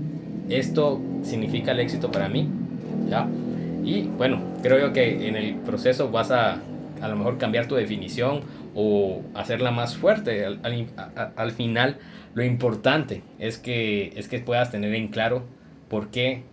¿esto 0.49 1.00
significa 1.25 1.73
el 1.73 1.80
éxito 1.80 2.12
para 2.12 2.28
mí? 2.28 2.49
¿Ya? 3.09 3.26
Y 3.85 4.02
bueno, 4.02 4.40
creo 4.62 4.78
yo 4.78 4.92
que 4.92 5.26
en 5.26 5.35
el 5.35 5.56
proceso 5.56 6.11
vas 6.11 6.30
a 6.30 6.61
a 7.00 7.09
lo 7.09 7.16
mejor 7.16 7.38
cambiar 7.38 7.66
tu 7.66 7.75
definición 7.75 8.42
o 8.82 9.22
hacerla 9.34 9.70
más 9.70 9.96
fuerte. 9.96 10.46
Al, 10.46 11.52
final, 11.52 11.99
lo 12.32 12.42
importante 12.42 13.22
es 13.38 13.58
que, 13.58 14.14
es 14.16 14.26
que 14.26 14.38
puedas 14.38 14.70
tener 14.70 14.94
en 14.94 15.08
claro 15.08 15.42
por 15.90 16.08
qué 16.08 16.44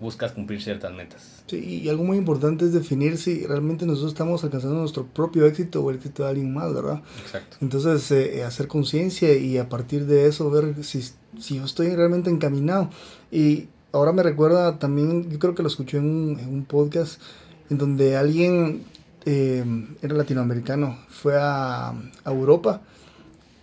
buscas 0.00 0.32
cumplir 0.32 0.62
ciertas 0.62 0.94
metas. 0.94 1.44
Sí, 1.46 1.82
y 1.82 1.88
algo 1.90 2.04
muy 2.04 2.16
importante 2.16 2.64
es 2.64 2.72
definir 2.72 3.18
si 3.18 3.46
realmente 3.46 3.84
nosotros 3.84 4.12
estamos 4.12 4.42
alcanzando 4.44 4.78
nuestro 4.78 5.06
propio 5.06 5.44
éxito 5.44 5.82
o 5.84 5.90
el 5.90 5.96
éxito 5.96 6.22
de 6.22 6.30
alguien 6.30 6.54
más, 6.54 6.72
¿verdad? 6.72 7.02
Exacto. 7.20 7.58
Entonces, 7.60 8.10
eh, 8.10 8.38
eh, 8.38 8.44
hacer 8.44 8.66
conciencia 8.66 9.34
y 9.34 9.58
a 9.58 9.68
partir 9.68 10.06
de 10.06 10.26
eso 10.26 10.50
ver 10.50 10.82
si, 10.84 11.02
si 11.38 11.56
yo 11.56 11.64
estoy 11.64 11.94
realmente 11.94 12.30
encaminado. 12.30 12.88
Y 13.30 13.68
ahora 13.92 14.12
me 14.12 14.22
recuerda 14.22 14.78
también, 14.78 15.30
yo 15.30 15.38
creo 15.38 15.54
que 15.54 15.62
lo 15.62 15.68
escuché 15.68 15.98
en 15.98 16.04
un, 16.04 16.40
en 16.40 16.48
un 16.48 16.64
podcast, 16.64 17.20
en 17.68 17.76
donde 17.76 18.16
alguien 18.16 18.84
eh, 19.26 19.64
era 20.02 20.14
latinoamericano, 20.14 20.98
fue 21.08 21.34
a, 21.38 21.94
Europa 22.26 22.82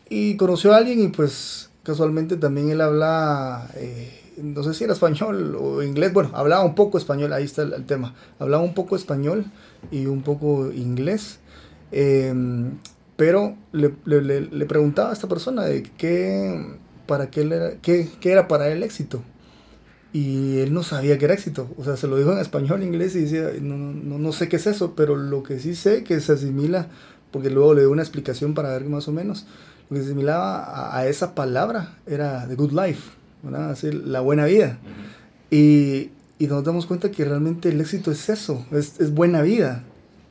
y 0.10 0.36
conoció 0.36 0.74
a 0.74 0.78
alguien 0.78 1.02
y 1.02 1.08
pues 1.10 1.70
casualmente 1.84 2.38
también 2.38 2.70
él 2.70 2.82
habla, 2.82 3.70
eh, 3.76 4.34
no 4.42 4.64
sé 4.64 4.74
si 4.74 4.84
era 4.84 4.94
español 4.94 5.56
o 5.60 5.84
inglés, 5.84 6.14
bueno, 6.14 6.32
hablaba 6.34 6.64
un 6.64 6.76
poco 6.76 6.98
español, 6.98 7.34
ahí 7.34 7.44
está 7.44 7.62
el, 7.64 7.86
tema, 7.86 8.14
hablaba 8.40 8.64
un 8.64 8.74
poco 8.74 8.96
español 8.96 9.46
y 9.92 10.08
un 10.08 10.22
poco 10.22 10.72
inglés, 10.72 11.40
em, 11.92 12.78
pero 13.16 13.56
le, 13.72 13.94
le, 14.06 14.66
preguntaba 14.66 15.12
a 15.12 15.14
esta 15.14 15.28
persona 15.28 15.64
de 15.64 15.84
qué, 15.84 16.76
para 17.06 17.30
qué, 17.30 17.42
era, 17.42 17.72
qué, 17.82 18.10
qué 18.20 18.32
era 18.32 18.48
para 18.48 18.68
él 18.68 18.78
el 18.78 18.84
éxito 18.84 19.22
y 20.14 20.60
él 20.60 20.74
no 20.74 20.84
sabía 20.84 21.18
que 21.18 21.26
era 21.26 21.34
éxito. 21.34 21.70
O 21.78 21.84
sea, 21.84 21.98
se 21.98 22.08
lo 22.08 22.18
dijo 22.18 22.32
en 22.32 22.40
español, 22.40 22.84
inglés 22.84 23.16
y 23.16 23.22
decía, 23.22 23.52
no, 23.62 23.78
no, 23.78 24.18
no 24.18 24.32
sé 24.32 24.50
qué 24.50 24.58
es 24.58 24.68
eso, 24.68 24.94
pero 24.96 25.16
lo 25.16 25.44
que 25.44 25.60
sí 25.60 25.76
sé 25.76 26.04
que 26.04 26.20
se 26.20 26.34
asimila, 26.34 26.88
porque 27.32 27.50
luego 27.50 27.74
le 27.74 27.82
dio 27.82 27.92
una 27.92 28.02
explicación 28.02 28.54
para 28.54 28.70
ver 28.70 28.86
más 28.86 29.08
o 29.08 29.12
menos, 29.12 29.46
lo 29.90 29.96
que 29.96 30.04
se 30.04 30.10
asimilaba 30.10 30.98
a, 30.98 31.08
esa 31.08 31.34
palabra 31.36 31.98
era 32.06 32.48
the 32.48 32.56
good 32.56 32.72
life, 32.72 33.10
¿verdad? 33.44 33.72
Así, 33.72 33.92
la 33.92 34.22
buena 34.22 34.46
vida. 34.46 34.80
y, 35.50 36.10
y, 36.40 36.48
nos 36.48 36.64
damos 36.64 36.86
cuenta 36.86 37.12
que 37.12 37.24
realmente 37.24 37.70
el 37.70 37.80
éxito 37.80 38.12
es 38.12 38.30
eso, 38.30 38.66
es, 38.72 39.00
es 39.00 39.14
buena 39.14 39.42
vida. 39.42 39.84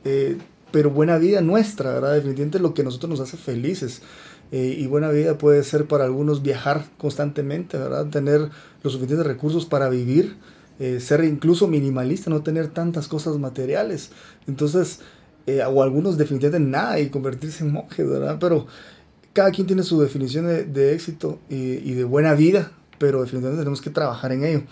Eh, 0.03 0.37
pero 0.71 0.89
buena 0.89 1.17
vida 1.17 1.41
nuestra, 1.41 1.93
¿verdad? 1.93 2.13
Definitivamente 2.15 2.59
lo 2.59 2.73
que 2.73 2.81
a 2.81 2.85
nosotros 2.85 3.09
nos 3.09 3.19
hace 3.19 3.37
felices. 3.37 4.01
Eh, 4.51 4.75
y 4.77 4.87
buena 4.87 5.09
vida 5.09 5.37
puede 5.37 5.63
ser 5.63 5.85
para 5.85 6.03
algunos 6.03 6.41
viajar 6.41 6.85
constantemente, 6.97 7.77
¿verdad? 7.77 8.07
Tener 8.07 8.49
los 8.83 8.93
suficientes 8.93 9.25
recursos 9.25 9.65
para 9.65 9.89
vivir, 9.89 10.35
eh, 10.79 10.99
ser 10.99 11.23
incluso 11.23 11.67
minimalista, 11.67 12.29
no 12.29 12.43
tener 12.43 12.67
tantas 12.67 13.07
cosas 13.07 13.37
materiales. 13.37 14.11
Entonces, 14.47 14.99
eh, 15.47 15.63
o 15.63 15.81
algunos 15.81 16.17
definitivamente 16.17 16.69
nada 16.69 16.99
y 16.99 17.09
convertirse 17.09 17.63
en 17.63 17.71
monjes, 17.71 18.07
¿verdad? 18.07 18.37
Pero 18.39 18.67
cada 19.33 19.51
quien 19.51 19.67
tiene 19.67 19.83
su 19.83 20.01
definición 20.01 20.45
de, 20.45 20.93
éxito 20.93 21.39
y, 21.49 21.55
y, 21.55 21.93
de 21.93 22.03
buena 22.03 22.33
vida, 22.33 22.73
pero 22.99 23.21
definitivamente 23.21 23.61
tenemos 23.61 23.81
que 23.81 23.89
trabajar 23.89 24.33
en 24.33 24.43
ello. 24.43 24.63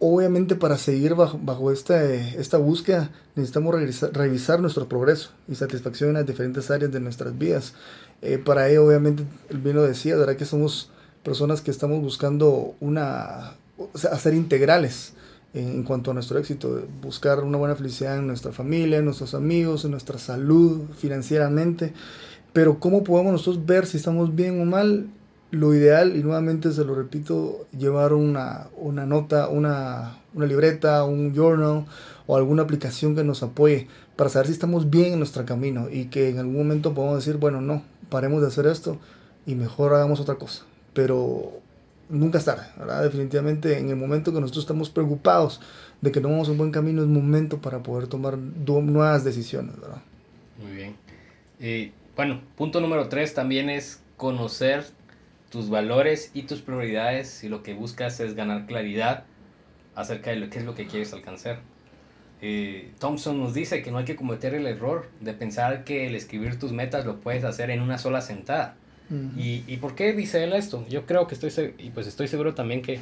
Obviamente 0.00 0.56
para 0.56 0.76
seguir 0.76 1.14
bajo, 1.14 1.38
bajo 1.42 1.70
esta, 1.70 2.04
esta 2.04 2.58
búsqueda 2.58 3.10
necesitamos 3.36 3.74
revisar, 4.12 4.60
nuestro 4.60 4.88
progreso 4.88 5.30
y 5.48 5.54
satisfacción 5.54 6.10
en 6.10 6.14
las 6.14 6.26
diferentes 6.26 6.70
áreas 6.70 6.92
de 6.92 7.00
nuestras 7.00 7.36
vidas. 7.38 7.74
Eh, 8.22 8.38
para 8.38 8.68
ello, 8.68 8.86
obviamente, 8.86 9.24
el 9.48 9.58
bien 9.58 9.76
lo 9.76 9.82
decía, 9.82 10.16
¿verdad? 10.16 10.36
Que 10.36 10.44
somos 10.44 10.90
personas 11.22 11.60
que 11.60 11.70
estamos 11.70 12.00
buscando 12.00 12.74
una, 12.80 13.54
o 13.78 13.96
sea, 13.96 14.16
ser 14.18 14.34
integrales 14.34 15.14
en, 15.54 15.84
cuanto 15.84 16.10
a 16.10 16.14
nuestro 16.14 16.38
éxito, 16.38 16.82
buscar 17.00 17.42
una 17.42 17.58
buena 17.58 17.76
felicidad 17.76 18.18
en 18.18 18.26
nuestra 18.26 18.52
familia, 18.52 18.98
en 18.98 19.04
nuestros 19.04 19.34
amigos, 19.34 19.84
en 19.84 19.92
nuestra 19.92 20.18
salud, 20.18 20.82
financieramente. 20.96 21.92
Pero 22.52 22.78
¿cómo 22.80 23.04
podemos 23.04 23.32
nosotros 23.32 23.64
ver 23.64 23.86
si 23.86 23.96
estamos 23.96 24.34
bien 24.34 24.60
o 24.60 24.64
mal? 24.64 25.08
Lo 25.54 25.72
ideal, 25.72 26.16
y 26.16 26.22
nuevamente 26.22 26.72
se 26.72 26.84
lo 26.84 26.96
repito, 26.96 27.66
llevar 27.78 28.12
una, 28.12 28.66
una 28.76 29.06
nota, 29.06 29.48
una, 29.48 30.18
una 30.34 30.46
libreta, 30.46 31.04
un 31.04 31.32
journal 31.32 31.84
o 32.26 32.36
alguna 32.36 32.64
aplicación 32.64 33.14
que 33.14 33.22
nos 33.22 33.42
apoye 33.44 33.86
para 34.16 34.30
saber 34.30 34.48
si 34.48 34.52
estamos 34.52 34.90
bien 34.90 35.12
en 35.12 35.18
nuestro 35.18 35.44
camino 35.44 35.88
y 35.88 36.06
que 36.06 36.30
en 36.30 36.38
algún 36.38 36.56
momento 36.56 36.92
podamos 36.92 37.24
decir, 37.24 37.38
bueno, 37.38 37.60
no, 37.60 37.82
paremos 38.08 38.40
de 38.40 38.48
hacer 38.48 38.66
esto 38.66 38.98
y 39.46 39.54
mejor 39.54 39.94
hagamos 39.94 40.18
otra 40.18 40.34
cosa. 40.36 40.64
Pero 40.92 41.52
nunca 42.08 42.38
es 42.38 42.44
tarde, 42.44 42.64
¿verdad? 42.76 43.04
Definitivamente 43.04 43.78
en 43.78 43.90
el 43.90 43.96
momento 43.96 44.32
que 44.32 44.40
nosotros 44.40 44.64
estamos 44.64 44.90
preocupados 44.90 45.60
de 46.00 46.10
que 46.10 46.20
no 46.20 46.30
vamos 46.30 46.48
un 46.48 46.58
buen 46.58 46.72
camino 46.72 47.02
es 47.02 47.08
momento 47.08 47.58
para 47.58 47.82
poder 47.82 48.08
tomar 48.08 48.38
nuevas 48.38 49.22
decisiones, 49.22 49.80
¿verdad? 49.80 50.02
Muy 50.60 50.72
bien. 50.72 50.96
y 51.60 51.92
bueno, 52.16 52.40
punto 52.56 52.80
número 52.80 53.08
tres 53.08 53.34
también 53.34 53.70
es 53.70 54.00
conocer 54.16 54.84
tus 55.54 55.70
valores 55.70 56.32
y 56.34 56.42
tus 56.42 56.62
prioridades 56.62 57.28
si 57.28 57.48
lo 57.48 57.62
que 57.62 57.74
buscas 57.74 58.18
es 58.18 58.34
ganar 58.34 58.66
claridad 58.66 59.22
acerca 59.94 60.30
de 60.30 60.36
lo 60.36 60.50
que 60.50 60.58
es 60.58 60.64
lo 60.64 60.74
que 60.74 60.88
quieres 60.88 61.12
alcanzar. 61.12 61.60
Eh, 62.42 62.90
Thompson 62.98 63.38
nos 63.38 63.54
dice 63.54 63.80
que 63.80 63.92
no 63.92 63.98
hay 63.98 64.04
que 64.04 64.16
cometer 64.16 64.52
el 64.52 64.66
error 64.66 65.08
de 65.20 65.32
pensar 65.32 65.84
que 65.84 66.08
el 66.08 66.16
escribir 66.16 66.58
tus 66.58 66.72
metas 66.72 67.06
lo 67.06 67.20
puedes 67.20 67.44
hacer 67.44 67.70
en 67.70 67.82
una 67.82 67.98
sola 67.98 68.20
sentada. 68.20 68.74
y, 69.38 69.62
y, 69.68 69.76
por 69.76 69.94
qué 69.94 70.12
dice 70.12 70.42
él 70.42 70.54
esto? 70.54 70.84
Yo 70.88 71.06
creo 71.06 71.28
que 71.28 71.36
estoy, 71.36 71.74
y 71.78 71.90
pues 71.90 72.08
estoy 72.08 72.26
seguro 72.26 72.54
también 72.54 72.82
que 72.82 72.98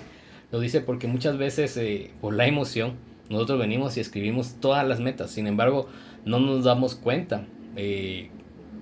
lo 0.50 0.60
dice 0.60 0.82
porque 0.82 1.06
muchas 1.06 1.38
veces 1.38 1.74
eh, 1.78 2.10
por 2.20 2.34
la 2.34 2.46
emoción 2.46 2.96
nosotros 3.30 3.58
venimos 3.58 3.96
y 3.96 4.00
escribimos 4.00 4.56
todas 4.60 4.86
las 4.86 5.00
metas, 5.00 5.30
sin 5.30 5.46
embargo 5.46 5.88
no 6.26 6.38
nos 6.38 6.64
damos 6.64 6.96
cuenta 6.96 7.46
eh, 7.76 8.28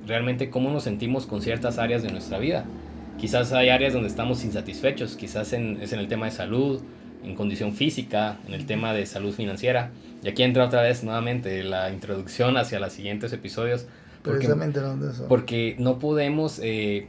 realmente 0.09 0.50
cómo 0.50 0.72
nos 0.72 0.83
sentimos 0.83 1.26
con 1.26 1.40
ciertas 1.40 1.78
áreas 1.78 2.02
de 2.02 2.11
nuestra 2.11 2.40
vida. 2.40 2.64
Quizás 3.20 3.52
hay 3.52 3.68
áreas 3.68 3.92
donde 3.92 4.09
estamos 4.09 4.44
insatisfechos, 4.44 5.14
quizás 5.14 5.52
en, 5.52 5.78
es 5.83 5.92
en 5.92 5.98
el 5.98 6.09
tema 6.09 6.24
de 6.24 6.33
salud, 6.33 6.80
en 7.22 7.35
condición 7.35 7.74
física, 7.74 8.38
en 8.46 8.54
el 8.54 8.64
tema 8.64 8.94
de 8.94 9.04
salud 9.04 9.35
financiera. 9.35 9.90
Y 10.22 10.28
aquí 10.28 10.42
entra 10.42 10.64
otra 10.64 10.80
vez 10.80 11.04
nuevamente 11.04 11.62
la 11.62 11.90
introducción 11.90 12.56
hacia 12.56 12.80
los 12.80 12.94
siguientes 12.94 13.33
episodios. 13.35 13.87
Porque, 14.22 14.38
Precisamente 14.38 14.80
eso. 14.80 15.28
Porque 15.28 15.76
no 15.78 15.98
podemos 15.98 16.61
eh, 16.62 17.09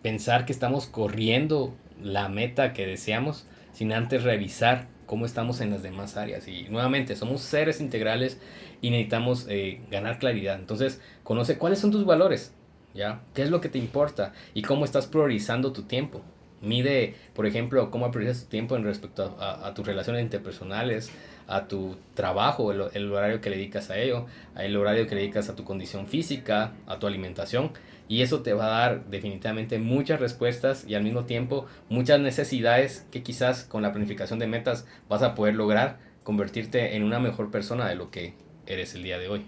pensar 0.00 0.46
que 0.46 0.52
estamos 0.52 0.86
corriendo 0.86 1.74
la 2.02 2.30
meta 2.30 2.72
que 2.72 2.86
deseamos 2.86 3.46
sin 3.74 3.92
antes 3.92 4.22
revisar 4.22 4.86
cómo 5.04 5.26
estamos 5.26 5.60
en 5.60 5.70
las 5.70 5.82
demás 5.82 6.16
áreas. 6.16 6.48
Y 6.48 6.68
nuevamente, 6.70 7.16
somos 7.16 7.42
seres 7.42 7.80
integrales 7.80 8.38
y 8.80 8.90
necesitamos 8.90 9.46
eh, 9.48 9.80
ganar 9.90 10.18
claridad. 10.18 10.58
Entonces, 10.58 11.00
conoce 11.24 11.58
cuáles 11.58 11.78
son 11.78 11.90
tus 11.90 12.06
valores, 12.06 12.54
¿ya? 12.94 13.20
¿Qué 13.34 13.42
es 13.42 13.50
lo 13.50 13.60
que 13.60 13.68
te 13.68 13.78
importa? 13.78 14.32
Y 14.54 14.62
cómo 14.62 14.84
estás 14.84 15.06
priorizando 15.06 15.72
tu 15.72 15.82
tiempo. 15.82 16.22
Mide, 16.62 17.14
por 17.34 17.46
ejemplo, 17.46 17.90
cómo 17.90 18.10
priorizas 18.10 18.44
tu 18.44 18.50
tiempo 18.50 18.76
en 18.76 18.84
respecto 18.84 19.36
a, 19.40 19.72
tus 19.72 19.86
relaciones 19.86 20.22
interpersonales, 20.22 21.10
a 21.46 21.68
tu 21.68 21.96
trabajo, 22.14 22.70
el, 22.70 23.12
horario 23.12 23.40
que 23.40 23.48
le 23.48 23.56
dedicas 23.56 23.88
a 23.88 23.98
ello, 23.98 24.26
el 24.56 24.76
horario 24.76 25.06
que 25.06 25.14
le 25.14 25.22
dedicas 25.22 25.48
a 25.48 25.56
tu 25.56 25.64
condición 25.64 26.06
física, 26.06 26.72
a 26.86 26.98
tu 26.98 27.06
alimentación. 27.06 27.72
Y 28.08 28.22
eso 28.22 28.42
te 28.42 28.52
va 28.52 28.66
a 28.66 28.80
dar 28.80 29.04
definitivamente 29.06 29.78
muchas 29.78 30.20
respuestas 30.20 30.84
y 30.86 30.96
al 30.96 31.02
mismo 31.02 31.24
tiempo 31.24 31.66
muchas 31.88 32.20
necesidades 32.20 33.06
que 33.10 33.22
quizás 33.22 33.64
con 33.64 33.82
la 33.82 33.92
planificación 33.92 34.38
de 34.38 34.48
metas 34.48 34.86
vas 35.08 35.22
a 35.22 35.34
poder 35.34 35.54
lograr 35.54 35.98
convertirte 36.24 36.96
en 36.96 37.04
una 37.04 37.20
mejor 37.20 37.50
persona 37.50 37.88
de 37.88 37.94
lo 37.94 38.10
que 38.10 38.34
eres 38.66 38.94
el 38.94 39.04
día 39.04 39.18
de 39.18 39.28
hoy. 39.28 39.46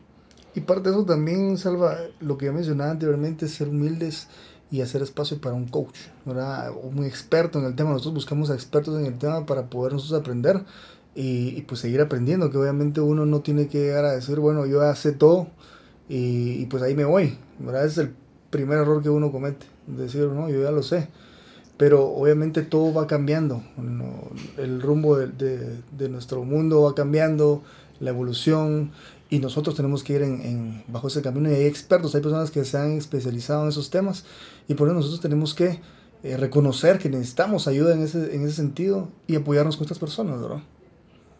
Y 0.54 0.60
parte 0.60 0.90
de 0.90 0.96
eso 0.96 1.04
también, 1.04 1.56
Salva, 1.56 1.96
lo 2.20 2.36
que 2.36 2.46
yo 2.46 2.52
mencionaba 2.52 2.90
anteriormente, 2.90 3.48
ser 3.48 3.68
humildes 3.68 4.28
y 4.70 4.80
hacer 4.80 5.02
espacio 5.02 5.40
para 5.40 5.54
un 5.54 5.68
coach, 5.68 5.96
¿verdad? 6.24 6.72
Un 6.82 7.04
experto 7.04 7.58
en 7.58 7.66
el 7.66 7.74
tema. 7.74 7.90
Nosotros 7.90 8.14
buscamos 8.14 8.50
a 8.50 8.54
expertos 8.54 8.98
en 8.98 9.06
el 9.06 9.18
tema 9.18 9.46
para 9.46 9.66
poder 9.66 9.92
nosotros 9.92 10.20
aprender 10.20 10.62
y, 11.14 11.60
pues 11.62 11.80
seguir 11.80 12.00
aprendiendo, 12.00 12.50
que 12.50 12.58
obviamente 12.58 13.00
uno 13.00 13.26
no 13.26 13.40
tiene 13.40 13.68
que 13.68 13.80
llegar 13.80 14.04
a 14.04 14.12
decir, 14.12 14.40
bueno, 14.40 14.66
yo 14.66 14.80
ya 14.80 14.94
sé 14.94 15.12
todo 15.12 15.48
y, 16.08 16.62
y 16.62 16.66
pues 16.66 16.82
ahí 16.82 16.94
me 16.94 17.04
voy, 17.04 17.36
¿verdad? 17.58 17.84
Es 17.84 17.98
el 17.98 18.14
primer 18.50 18.78
error 18.78 19.02
que 19.02 19.10
uno 19.10 19.30
comete, 19.30 19.66
decir, 19.86 20.22
no, 20.28 20.48
yo 20.48 20.62
ya 20.62 20.70
lo 20.70 20.82
sé. 20.82 21.08
Pero 21.76 22.06
obviamente 22.06 22.62
todo 22.62 22.94
va 22.94 23.06
cambiando, 23.06 23.62
el 24.56 24.80
rumbo 24.80 25.16
de, 25.16 25.82
de 25.98 26.08
nuestro 26.08 26.44
mundo 26.44 26.82
va 26.82 26.94
cambiando, 26.94 27.62
la 27.98 28.10
evolución, 28.10 28.92
y 29.32 29.38
nosotros 29.38 29.74
tenemos 29.74 30.04
que 30.04 30.12
ir 30.12 30.20
en, 30.20 30.42
en, 30.42 30.84
bajo 30.88 31.08
ese 31.08 31.22
camino 31.22 31.50
y 31.50 31.54
hay 31.54 31.64
expertos, 31.64 32.14
hay 32.14 32.20
personas 32.20 32.50
que 32.50 32.66
se 32.66 32.76
han 32.76 32.98
especializado 32.98 33.62
en 33.62 33.70
esos 33.70 33.88
temas 33.88 34.26
y 34.68 34.74
por 34.74 34.88
eso 34.88 34.94
nosotros 34.94 35.22
tenemos 35.22 35.54
que 35.54 35.80
eh, 36.22 36.36
reconocer 36.36 36.98
que 36.98 37.08
necesitamos 37.08 37.66
ayuda 37.66 37.94
en 37.94 38.02
ese, 38.02 38.36
en 38.36 38.44
ese 38.44 38.56
sentido 38.56 39.08
y 39.26 39.36
apoyarnos 39.36 39.78
con 39.78 39.84
estas 39.84 39.98
personas, 39.98 40.38
¿verdad? 40.38 40.60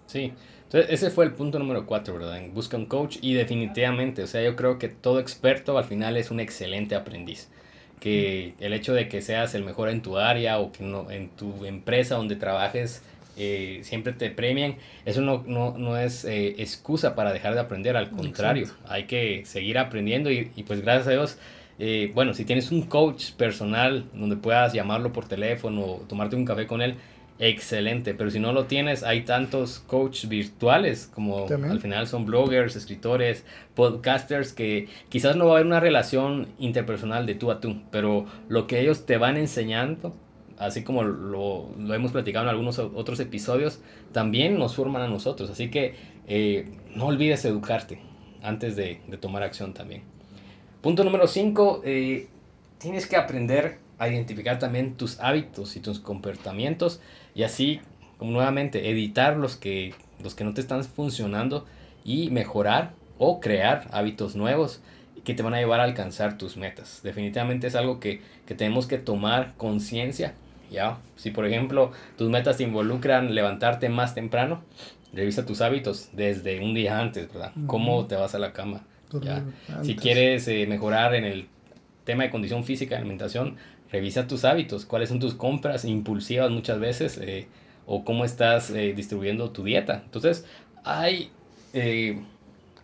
Sí, 0.07 0.33
entonces 0.65 0.91
ese 0.91 1.11
fue 1.11 1.27
el 1.27 1.33
punto 1.33 1.59
número 1.59 1.85
cuatro, 1.85 2.15
¿verdad? 2.15 2.41
Busca 2.55 2.79
un 2.79 2.87
coach 2.87 3.19
y 3.21 3.35
definitivamente, 3.35 4.23
o 4.23 4.27
sea, 4.27 4.43
yo 4.43 4.57
creo 4.57 4.79
que 4.79 4.89
todo 4.89 5.21
experto 5.21 5.77
al 5.77 5.85
final 5.85 6.17
es 6.17 6.31
un 6.31 6.41
excelente 6.41 6.95
aprendiz. 6.95 7.51
Que 8.01 8.55
el 8.59 8.73
hecho 8.73 8.95
de 8.95 9.07
que 9.07 9.21
seas 9.21 9.55
el 9.55 9.65
mejor 9.65 9.91
en 9.91 10.01
tu 10.01 10.17
área 10.17 10.59
o 10.61 10.73
que 10.73 10.83
no, 10.83 11.11
en 11.11 11.29
tu 11.29 11.67
empresa 11.67 12.15
donde 12.15 12.37
trabajes 12.37 13.03
eh, 13.37 13.81
siempre 13.83 14.13
te 14.13 14.31
premian, 14.31 14.77
eso 15.05 15.21
no, 15.21 15.43
no, 15.47 15.77
no 15.79 15.97
es 15.97 16.25
eh, 16.25 16.57
excusa 16.59 17.15
para 17.15 17.33
dejar 17.33 17.55
de 17.55 17.61
aprender, 17.61 17.97
al 17.97 18.11
contrario, 18.11 18.65
Exacto. 18.65 18.85
hay 18.89 19.05
que 19.05 19.45
seguir 19.47 19.79
aprendiendo 19.79 20.31
y, 20.31 20.51
y 20.55 20.63
pues 20.65 20.83
gracias 20.83 21.09
a 21.09 21.11
Dios, 21.13 21.39
eh, 21.79 22.13
bueno, 22.15 22.35
si 22.35 22.45
tienes 22.45 22.71
un 22.71 22.83
coach 22.83 23.33
personal 23.33 24.05
donde 24.13 24.37
puedas 24.37 24.73
llamarlo 24.73 25.13
por 25.13 25.27
teléfono 25.27 25.83
o 25.85 25.97
tomarte 26.09 26.37
un 26.37 26.45
café 26.45 26.67
con 26.67 26.83
él, 26.83 26.97
excelente, 27.39 28.15
pero 28.15 28.31
si 28.31 28.39
no 28.39 28.53
lo 28.53 28.67
tienes, 28.67 29.03
hay 29.03 29.23
tantos 29.23 29.81
coaches 29.81 30.29
virtuales 30.29 31.11
como 31.13 31.47
También. 31.47 31.73
al 31.73 31.81
final 31.81 32.07
son 32.07 32.25
bloggers, 32.25 32.77
escritores, 32.77 33.45
podcasters 33.75 34.53
que 34.53 34.89
quizás 35.09 35.35
no 35.35 35.47
va 35.47 35.53
a 35.53 35.55
haber 35.55 35.67
una 35.67 35.81
relación 35.81 36.49
interpersonal 36.59 37.27
de 37.27 37.35
tú 37.35 37.51
a 37.51 37.61
tú, 37.61 37.81
pero 37.91 38.27
lo 38.49 38.67
que 38.67 38.81
ellos 38.81 39.07
te 39.07 39.17
van 39.17 39.37
enseñando 39.37 40.15
así 40.67 40.83
como 40.83 41.03
lo, 41.03 41.71
lo, 41.77 41.95
hemos 41.95 42.13
platicado 42.13 42.45
en 42.45 42.51
algunos 42.51 42.79
otros 42.79 43.21
episodios, 43.21 43.81
también 44.13 44.59
nos 44.59 44.77
forman 44.77 45.03
a 45.03 45.09
nosotros. 45.09 45.51
Así 45.51 45.71
que 45.71 45.95
eh, 46.27 46.67
no 46.95 47.07
olvides 47.07 47.45
educarte 47.45 48.01
antes 48.43 48.77
de, 48.77 49.01
tomar 49.21 49.43
acción 49.43 49.75
también. 49.75 50.03
Punto 50.81 51.05
número 51.05 51.27
5, 51.27 51.83
eh, 51.85 52.29
tienes 52.79 53.07
que 53.07 53.17
aprender 53.17 53.79
a 53.99 54.09
identificar 54.09 54.59
también 54.59 54.95
tus 54.95 55.21
hábitos 55.21 55.77
y 55.77 55.81
tus 55.81 56.01
comportamientos 56.01 57.01
y 57.35 57.45
así, 57.45 57.81
nuevamente, 58.21 58.91
editar 58.91 59.37
los 59.37 59.57
que, 59.57 59.95
los 60.23 60.35
que 60.35 60.45
no 60.45 60.55
te 60.55 60.61
están 60.61 60.83
funcionando 60.85 61.67
y 62.05 62.31
mejorar 62.31 62.95
o 63.19 63.41
crear 63.41 63.87
hábitos 63.93 64.35
nuevos 64.35 64.81
que 65.25 65.35
te 65.35 65.43
van 65.45 65.55
a 65.55 65.59
llevar 65.59 65.79
a 65.79 65.85
alcanzar 65.85 66.37
tus 66.37 66.57
metas. 66.57 67.01
Definitivamente 67.05 67.69
es 67.69 67.77
algo 67.77 68.01
que, 68.01 68.21
que 68.47 68.57
tenemos 68.57 68.87
que 68.87 68.99
tomar 68.99 69.55
conciencia 69.57 70.35
¿ya? 70.73 70.99
Si 71.17 71.31
por 71.31 71.47
ejemplo 71.47 71.93
tus 72.17 72.31
metas 72.31 72.57
te 72.57 72.65
involucran 72.65 73.35
levantarte 73.35 73.89
más 73.89 74.15
temprano, 74.15 74.63
revisa 75.13 75.47
tus 75.47 75.61
hábitos 75.61 76.11
desde 76.13 76.61
un 76.61 76.75
día 76.75 76.99
antes, 76.99 77.29
¿verdad? 77.33 77.53
¿Cómo 77.67 78.07
te 78.07 78.17
vas 78.17 78.35
a 78.35 78.39
la 78.39 78.53
cama? 78.53 78.83
¿ya? 79.21 79.45
Si 79.83 79.95
quieres 79.95 80.49
eh, 80.49 80.67
mejorar 80.67 81.15
en 81.15 81.25
el 81.25 81.47
tema 82.05 82.25
de 82.25 82.31
condición 82.31 82.65
física, 82.65 82.97
alimentación, 82.97 83.57
revisa 83.91 84.27
tus 84.27 84.45
hábitos, 84.45 84.87
cuáles 84.87 85.11
son 85.11 85.21
tus 85.21 85.35
compras 85.35 85.85
impulsivas 85.85 86.51
muchas 86.51 86.81
veces 86.81 87.19
eh, 87.19 87.47
o 87.87 88.05
cómo 88.05 88.25
estás 88.25 88.71
eh, 88.71 88.95
distribuyendo 88.95 89.51
tu 89.51 89.65
dieta. 89.65 90.03
Entonces, 90.05 90.47
hay 90.85 91.31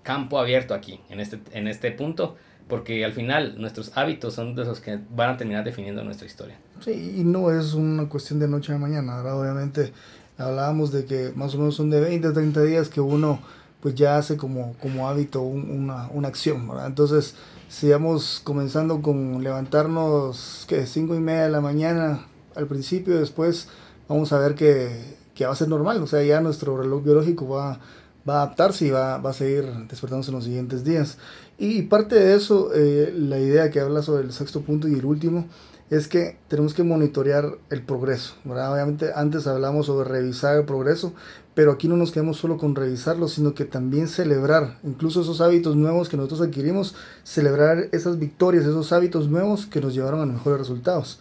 campo 0.03 0.39
abierto 0.39 0.73
aquí, 0.73 1.01
en 1.11 1.21
este, 1.21 1.39
en 1.53 1.69
este 1.69 1.93
punto 1.93 2.37
porque 2.69 3.05
al 3.05 3.13
final 3.13 3.55
nuestros 3.59 3.97
hábitos 3.97 4.35
son 4.35 4.55
de 4.55 4.65
los 4.65 4.81
que 4.81 4.99
van 5.15 5.31
a 5.31 5.37
terminar 5.37 5.65
definiendo 5.65 6.05
nuestra 6.05 6.27
historia. 6.27 6.59
Sí, 6.81 7.17
y 7.19 7.25
no 7.25 7.51
es 7.51 7.75
una 7.75 8.09
cuestión 8.09 8.39
de 8.39 8.49
noche 8.49 8.73
a 8.73 8.79
mañana, 8.79 9.17
¿verdad? 9.17 9.41
Obviamente 9.41 9.93
hablábamos 10.37 10.93
de 10.93 11.05
que 11.05 11.33
más 11.35 11.55
o 11.55 11.59
menos 11.59 11.75
son 11.75 11.91
de 11.91 12.01
20 12.01 12.29
a 12.29 12.33
30 12.33 12.63
días 12.63 12.89
que 12.89 13.01
uno 13.01 13.41
pues 13.81 13.95
ya 13.95 14.17
hace 14.19 14.37
como, 14.37 14.75
como 14.83 15.09
hábito 15.09 15.43
un, 15.43 15.71
una, 15.71 16.09
una 16.13 16.29
acción, 16.29 16.69
¿verdad? 16.69 16.87
Entonces, 16.87 17.37
sigamos 17.69 18.41
comenzando 18.43 19.03
con 19.03 19.43
levantarnos, 19.43 20.65
¿qué? 20.69 20.87
5 20.87 21.15
y 21.15 21.21
media 21.21 21.45
de 21.45 21.51
la 21.51 21.61
mañana 21.61 22.27
al 22.57 22.67
principio, 22.67 23.19
después 23.19 23.69
vamos 24.09 24.33
a 24.33 24.39
ver 24.39 24.55
que, 24.55 25.17
que 25.35 25.47
va 25.47 25.53
a 25.53 25.57
ser 25.57 25.69
normal, 25.69 26.03
o 26.03 26.07
sea, 26.07 26.23
ya 26.25 26.41
nuestro 26.41 26.77
reloj 26.77 27.05
biológico 27.05 27.49
va, 27.49 27.79
va 28.29 28.41
a 28.41 28.43
adaptarse 28.43 28.87
y 28.87 28.91
va, 28.91 29.19
va 29.19 29.31
a 29.31 29.35
seguir 29.35 29.65
despertándose 29.89 30.31
en 30.31 30.37
los 30.37 30.45
siguientes 30.45 30.85
días. 30.85 31.19
Y 31.59 31.83
parte 31.83 32.15
de 32.15 32.35
eso, 32.35 32.71
eh, 32.75 33.13
la 33.17 33.39
idea 33.39 33.71
que 33.71 33.81
habla 33.81 34.03
sobre 34.03 34.25
el 34.25 34.33
sexto 34.33 34.61
punto 34.63 34.87
y 34.89 34.95
el 34.95 35.05
último, 35.05 35.47
es 35.91 36.07
que 36.07 36.37
tenemos 36.49 36.75
que 36.75 36.83
monitorear 36.83 37.59
el 37.71 37.83
progreso. 37.83 38.35
¿verdad? 38.45 38.73
Obviamente 38.73 39.11
antes 39.15 39.47
hablamos 39.47 39.87
sobre 39.87 40.09
revisar 40.09 40.57
el 40.57 40.65
progreso, 40.65 41.15
pero 41.55 41.73
aquí 41.73 41.89
no 41.89 41.97
nos 41.97 42.13
quedamos 42.13 42.37
solo 42.37 42.59
con 42.59 42.75
revisarlo, 42.75 43.27
sino 43.29 43.55
que 43.55 43.65
también 43.65 44.07
celebrar, 44.07 44.79
incluso 44.85 45.23
esos 45.23 45.41
hábitos 45.41 45.77
nuevos 45.77 46.09
que 46.09 46.17
nosotros 46.17 46.43
adquirimos, 46.43 46.95
celebrar 47.25 47.89
esas 47.93 48.19
victorias, 48.19 48.65
esos 48.65 48.93
hábitos 48.93 49.29
nuevos 49.29 49.67
que 49.67 49.81
nos 49.81 49.95
llevaron 49.95 50.21
a 50.21 50.27
mejores 50.27 50.59
resultados. 50.59 51.19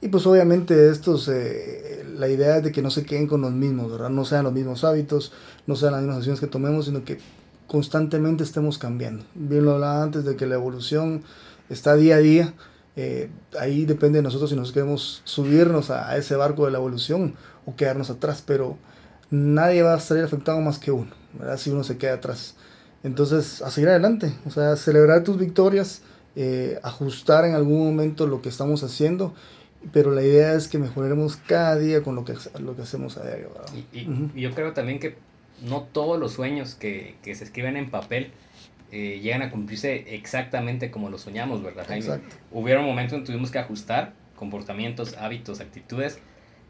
Y 0.00 0.08
pues 0.08 0.26
obviamente 0.26 0.90
estos, 0.90 1.28
eh, 1.28 2.04
la 2.16 2.28
idea 2.28 2.58
es 2.58 2.64
de 2.64 2.72
que 2.72 2.82
no 2.82 2.90
se 2.90 3.04
queden 3.04 3.26
con 3.26 3.42
los 3.42 3.52
mismos. 3.52 4.10
No 4.10 4.24
sean 4.24 4.44
los 4.44 4.52
mismos 4.52 4.84
hábitos, 4.84 5.32
no 5.66 5.76
sean 5.76 5.92
las 5.92 6.00
mismas 6.00 6.18
acciones 6.18 6.40
que 6.40 6.46
tomemos, 6.46 6.86
sino 6.86 7.04
que 7.04 7.18
constantemente 7.66 8.42
estemos 8.42 8.78
cambiando. 8.78 9.24
Bien 9.34 9.64
lo 9.64 9.74
hablaba 9.74 10.02
antes 10.02 10.24
de 10.24 10.36
que 10.36 10.46
la 10.46 10.54
evolución 10.54 11.22
está 11.68 11.94
día 11.96 12.16
a 12.16 12.18
día. 12.18 12.54
Eh, 12.96 13.30
ahí 13.58 13.84
depende 13.84 14.18
de 14.18 14.22
nosotros 14.22 14.50
si 14.50 14.56
nos 14.56 14.72
queremos 14.72 15.22
subirnos 15.24 15.90
a, 15.90 16.10
a, 16.10 16.16
ese 16.16 16.34
barco 16.34 16.64
de 16.64 16.72
la 16.72 16.78
evolución 16.78 17.34
o 17.64 17.76
quedarnos 17.76 18.10
atrás, 18.10 18.42
pero 18.44 18.76
nadie 19.30 19.82
va 19.82 19.94
a 19.94 20.00
salir 20.00 20.24
afectado 20.24 20.60
más 20.60 20.78
que 20.78 20.90
uno, 20.90 21.10
¿verdad? 21.38 21.56
si 21.56 21.70
uno 21.70 21.84
se 21.84 21.96
queda 21.96 22.14
atrás. 22.14 22.56
Entonces, 23.02 23.62
a 23.62 23.70
seguir 23.70 23.88
adelante, 23.88 24.34
o 24.44 24.50
sea, 24.50 24.76
celebrar 24.76 25.24
tus 25.24 25.38
victorias, 25.38 26.02
eh, 26.36 26.78
ajustar 26.82 27.44
en 27.44 27.54
algún 27.54 27.84
momento 27.84 28.26
lo 28.26 28.42
que 28.42 28.48
estamos 28.48 28.82
haciendo, 28.82 29.32
pero 29.92 30.10
la 30.10 30.22
idea 30.22 30.54
es 30.54 30.68
que 30.68 30.78
mejoremos 30.78 31.36
cada 31.36 31.76
día 31.78 32.02
con 32.02 32.14
lo 32.14 32.24
que, 32.24 32.34
lo 32.58 32.76
que 32.76 32.82
hacemos 32.82 33.16
a 33.16 33.24
diario. 33.24 33.50
Y, 33.74 34.00
y, 34.00 34.08
uh 34.08 34.10
-huh. 34.12 34.30
y 34.34 34.40
yo 34.42 34.50
creo 34.52 34.72
también 34.72 34.98
que 34.98 35.16
no 35.62 35.82
todos 35.82 36.18
los 36.18 36.32
sueños 36.32 36.74
que, 36.74 37.16
que 37.22 37.34
se 37.34 37.44
escriben 37.44 37.76
en 37.76 37.90
papel 37.90 38.32
eh, 38.92 39.20
llegan 39.22 39.42
a 39.42 39.50
cumplirse 39.50 40.14
exactamente 40.14 40.90
como 40.90 41.10
lo 41.10 41.18
soñamos, 41.18 41.62
¿verdad, 41.62 41.84
Jaime? 41.86 42.04
Exacto. 42.04 42.36
Hubieron 42.50 42.84
momentos 42.84 43.14
en 43.14 43.20
que 43.20 43.26
tuvimos 43.26 43.50
que 43.50 43.58
ajustar 43.58 44.14
comportamientos, 44.36 45.16
hábitos, 45.16 45.60
actitudes, 45.60 46.18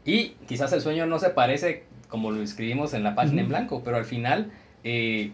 y 0.05 0.29
quizás 0.47 0.71
el 0.73 0.81
sueño 0.81 1.05
no 1.05 1.19
se 1.19 1.29
parece 1.29 1.83
como 2.09 2.31
lo 2.31 2.41
escribimos 2.41 2.93
en 2.93 3.03
la 3.03 3.15
página 3.15 3.35
uh 3.35 3.37
-huh. 3.37 3.43
en 3.43 3.49
blanco, 3.49 3.81
pero 3.83 3.97
al 3.97 4.05
final 4.05 4.51
eh, 4.83 5.31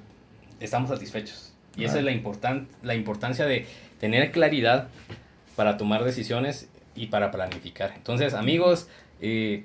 estamos 0.60 0.90
satisfechos. 0.90 1.54
Y 1.76 1.84
esa 1.84 2.00
es 2.00 2.06
la, 2.06 2.12
importan 2.12 2.68
la 2.84 2.96
importancia 2.96 3.46
de 3.46 3.66
tener 4.00 4.32
claridad 4.32 4.88
para 5.56 5.78
tomar 5.78 6.04
decisiones 6.04 6.70
y 6.98 7.08
para 7.08 7.32
planificar. 7.32 7.94
Entonces, 7.96 8.34
amigos, 8.34 8.90
eh, 9.22 9.64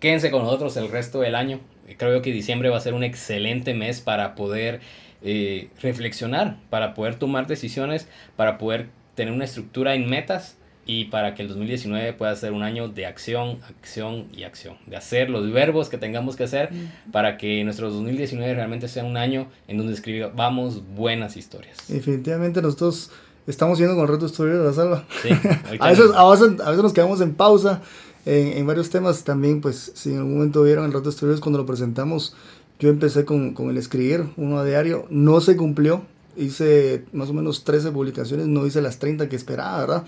quédense 0.00 0.30
con 0.30 0.42
nosotros 0.42 0.76
el 0.76 0.90
resto 0.90 1.20
del 1.20 1.34
año 1.34 1.60
creo 1.96 2.22
que 2.22 2.32
diciembre 2.32 2.68
va 2.68 2.76
a 2.76 2.80
ser 2.80 2.94
un 2.94 3.04
excelente 3.04 3.74
mes 3.74 4.00
para 4.00 4.34
poder 4.34 4.80
eh, 5.22 5.70
reflexionar, 5.80 6.58
para 6.70 6.94
poder 6.94 7.14
tomar 7.16 7.46
decisiones, 7.46 8.08
para 8.36 8.58
poder 8.58 8.88
tener 9.14 9.32
una 9.32 9.44
estructura 9.44 9.94
en 9.94 10.08
metas 10.08 10.56
y 10.86 11.06
para 11.06 11.34
que 11.34 11.42
el 11.42 11.48
2019 11.48 12.14
pueda 12.14 12.34
ser 12.34 12.52
un 12.52 12.62
año 12.62 12.88
de 12.88 13.04
acción, 13.04 13.58
acción 13.68 14.28
y 14.34 14.44
acción, 14.44 14.78
de 14.86 14.96
hacer 14.96 15.28
los 15.28 15.52
verbos 15.52 15.90
que 15.90 15.98
tengamos 15.98 16.34
que 16.34 16.44
hacer 16.44 16.70
para 17.12 17.36
que 17.36 17.62
nuestro 17.64 17.90
2019 17.90 18.54
realmente 18.54 18.88
sea 18.88 19.04
un 19.04 19.18
año 19.18 19.48
en 19.66 19.76
donde 19.76 19.92
escribamos 19.92 20.82
buenas 20.94 21.36
historias. 21.36 21.76
Definitivamente 21.88 22.62
nosotros 22.62 23.10
estamos 23.48 23.78
yendo 23.78 23.96
con 23.96 24.06
reto 24.06 24.26
historia 24.26 24.54
de 24.54 24.64
la 24.64 24.72
salva. 24.72 25.04
Sí, 25.22 25.30
a, 25.80 25.88
veces, 25.88 26.10
a, 26.14 26.30
veces, 26.30 26.60
a 26.60 26.70
veces 26.70 26.82
nos 26.82 26.92
quedamos 26.92 27.20
en 27.20 27.34
pausa 27.34 27.82
en, 28.24 28.58
en, 28.58 28.66
varios 28.66 28.90
temas 28.90 29.24
también, 29.24 29.60
pues 29.60 29.90
si 29.94 30.10
en 30.10 30.18
algún 30.18 30.34
momento 30.34 30.62
vieron 30.62 30.84
el 30.84 30.92
rato 30.92 31.04
de 31.04 31.10
estudios 31.10 31.40
cuando 31.40 31.58
lo 31.58 31.66
presentamos, 31.66 32.36
yo 32.78 32.90
empecé 32.90 33.24
con, 33.24 33.54
con, 33.54 33.70
el 33.70 33.78
escribir 33.78 34.26
uno 34.36 34.58
a 34.58 34.64
diario, 34.64 35.06
no 35.10 35.40
se 35.40 35.56
cumplió, 35.56 36.02
hice 36.36 37.04
más 37.12 37.30
o 37.30 37.32
menos 37.32 37.64
13 37.64 37.90
publicaciones, 37.90 38.46
no 38.46 38.66
hice 38.66 38.82
las 38.82 38.98
30 38.98 39.28
que 39.28 39.36
esperaba, 39.36 39.80
¿verdad? 39.80 40.04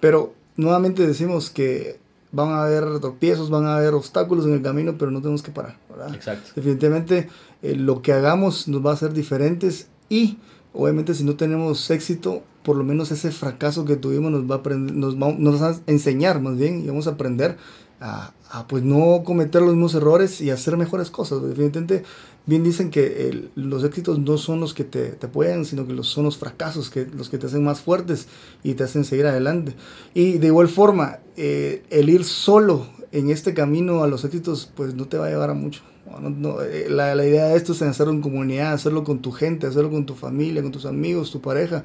Pero 0.00 0.32
nuevamente 0.56 1.06
decimos 1.06 1.50
que 1.50 1.98
van 2.30 2.50
a 2.50 2.64
haber 2.64 3.00
tropiezos, 3.00 3.50
van 3.50 3.66
a 3.66 3.76
haber 3.76 3.94
obstáculos 3.94 4.46
en 4.46 4.52
el 4.52 4.62
camino, 4.62 4.96
pero 4.98 5.10
no 5.10 5.20
tenemos 5.20 5.42
que 5.42 5.50
parar, 5.50 5.76
¿verdad? 5.90 6.14
Exacto. 6.14 6.50
Definitivamente 6.54 7.28
eh, 7.62 7.74
lo 7.74 8.02
que 8.02 8.12
hagamos 8.12 8.68
nos 8.68 8.84
va 8.84 8.90
a 8.90 8.94
hacer 8.94 9.12
diferentes 9.12 9.88
y 10.08 10.38
obviamente 10.78 11.12
si 11.12 11.24
no 11.24 11.34
tenemos 11.34 11.90
éxito, 11.90 12.44
por 12.62 12.76
lo 12.76 12.84
menos 12.84 13.10
ese 13.10 13.32
fracaso 13.32 13.84
que 13.84 13.96
tuvimos 13.96 14.30
nos 14.30 14.48
va 14.48 14.54
a, 14.54 14.58
aprender, 14.58 14.94
nos 14.94 15.16
va, 15.16 15.32
nos 15.36 15.60
a 15.60 15.80
enseñar 15.88 16.40
más 16.40 16.56
bien 16.56 16.84
y 16.84 16.86
vamos 16.86 17.08
a 17.08 17.10
aprender 17.10 17.56
a, 18.00 18.32
pues 18.68 18.84
no 18.84 19.24
cometer 19.24 19.60
los 19.60 19.72
mismos 19.72 19.94
errores 19.96 20.40
y 20.40 20.50
hacer 20.50 20.76
mejores 20.76 21.10
cosas. 21.10 21.42
Definitivamente 21.42 22.04
bien 22.46 22.62
dicen 22.62 22.90
que 22.90 23.50
los 23.56 23.82
éxitos 23.82 24.20
no 24.20 24.38
son 24.38 24.60
los 24.60 24.72
que 24.72 24.84
te, 24.84 25.08
te 25.10 25.26
apoyan, 25.26 25.64
sino 25.64 25.84
que 25.84 25.92
los, 25.92 26.06
son 26.06 26.24
los 26.24 26.38
fracasos 26.38 26.90
que, 26.90 27.06
los 27.06 27.28
que 27.28 27.38
te 27.38 27.46
hacen 27.46 27.64
más 27.64 27.80
fuertes 27.80 28.28
y 28.62 28.74
te 28.74 28.84
hacen 28.84 29.04
seguir 29.04 29.26
adelante. 29.26 29.74
Y 30.14 30.38
de 30.38 30.46
igual 30.46 30.68
forma, 30.68 31.18
eh, 31.36 31.82
el 31.90 32.08
ir 32.08 32.22
solo 32.24 32.86
en 33.10 33.30
este 33.30 33.52
camino 33.52 34.04
a 34.04 34.06
los 34.06 34.24
éxitos, 34.24 34.70
pues 34.76 34.94
no 34.94 35.08
te 35.08 35.18
va 35.18 35.26
a 35.26 35.30
llevar 35.30 35.50
a 35.50 35.54
mucho. 35.54 35.82
No, 36.20 36.62
eh, 36.62 36.86
la, 36.88 37.14
la, 37.14 37.26
idea 37.26 37.46
de 37.46 37.56
esto 37.56 37.72
es 37.72 37.82
hacerlo 37.82 38.12
en 38.12 38.20
comunidad, 38.20 38.72
hacerlo 38.72 39.04
con 39.04 39.20
tu 39.20 39.30
gente, 39.30 39.66
hacerlo 39.66 39.90
con 39.90 40.06
tu 40.06 40.14
familia, 40.14 40.62
con 40.62 40.72
tus 40.72 40.86
amigos, 40.86 41.30
tu 41.30 41.40
pareja. 41.40 41.84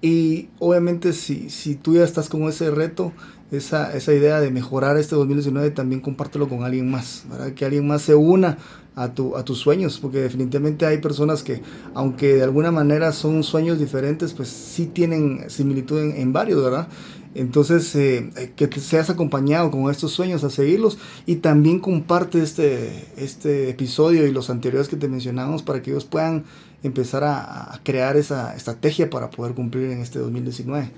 Y 0.00 0.48
obviamente 0.58 1.12
si, 1.12 1.50
si 1.50 1.74
tú 1.74 1.94
ya 1.94 2.04
estás 2.04 2.28
con 2.28 2.42
ese 2.42 2.70
reto, 2.70 3.12
esa, 3.50 3.94
esa 3.96 4.12
idea 4.12 4.40
de 4.40 4.50
mejorar 4.50 4.96
este 4.96 5.14
2019, 5.16 5.70
también 5.70 6.00
compártelo 6.00 6.48
con 6.48 6.62
alguien 6.62 6.90
más, 6.90 7.24
que 7.56 7.64
alguien 7.64 7.86
más 7.86 8.02
se 8.02 8.14
una 8.14 8.58
a, 8.96 9.14
tu, 9.14 9.36
a 9.36 9.44
tus 9.44 9.58
sueños, 9.58 9.98
porque 9.98 10.18
definitivamente 10.18 10.86
hay 10.86 10.98
personas 10.98 11.42
que, 11.42 11.62
aunque 11.94 12.34
de 12.34 12.42
alguna 12.42 12.70
manera 12.70 13.12
son 13.12 13.42
sueños 13.42 13.78
diferentes, 13.78 14.32
pues 14.34 14.48
sí 14.48 14.86
tienen 14.86 15.48
similitud 15.48 16.00
en, 16.00 16.12
en 16.16 16.32
varios, 16.32 16.62
¿verdad? 16.62 16.88
Entonces, 17.34 17.94
eh, 17.96 18.52
que 18.56 18.68
te 18.68 18.80
seas 18.80 19.10
acompañado 19.10 19.70
con 19.70 19.90
estos 19.90 20.12
sueños 20.12 20.44
a 20.44 20.50
seguirlos 20.50 20.98
y 21.26 21.36
también 21.36 21.80
comparte 21.80 22.42
este, 22.42 23.06
este 23.16 23.70
episodio 23.70 24.26
y 24.26 24.32
los 24.32 24.50
anteriores 24.50 24.88
que 24.88 24.96
te 24.96 25.08
mencionamos 25.08 25.62
para 25.62 25.82
que 25.82 25.90
ellos 25.90 26.04
puedan 26.04 26.44
empezar 26.82 27.24
a, 27.24 27.74
a 27.74 27.80
crear 27.82 28.16
esa 28.16 28.54
estrategia 28.54 29.10
para 29.10 29.30
poder 29.30 29.54
cumplir 29.54 29.90
en 29.90 30.00
este 30.00 30.18
2019. 30.20 30.90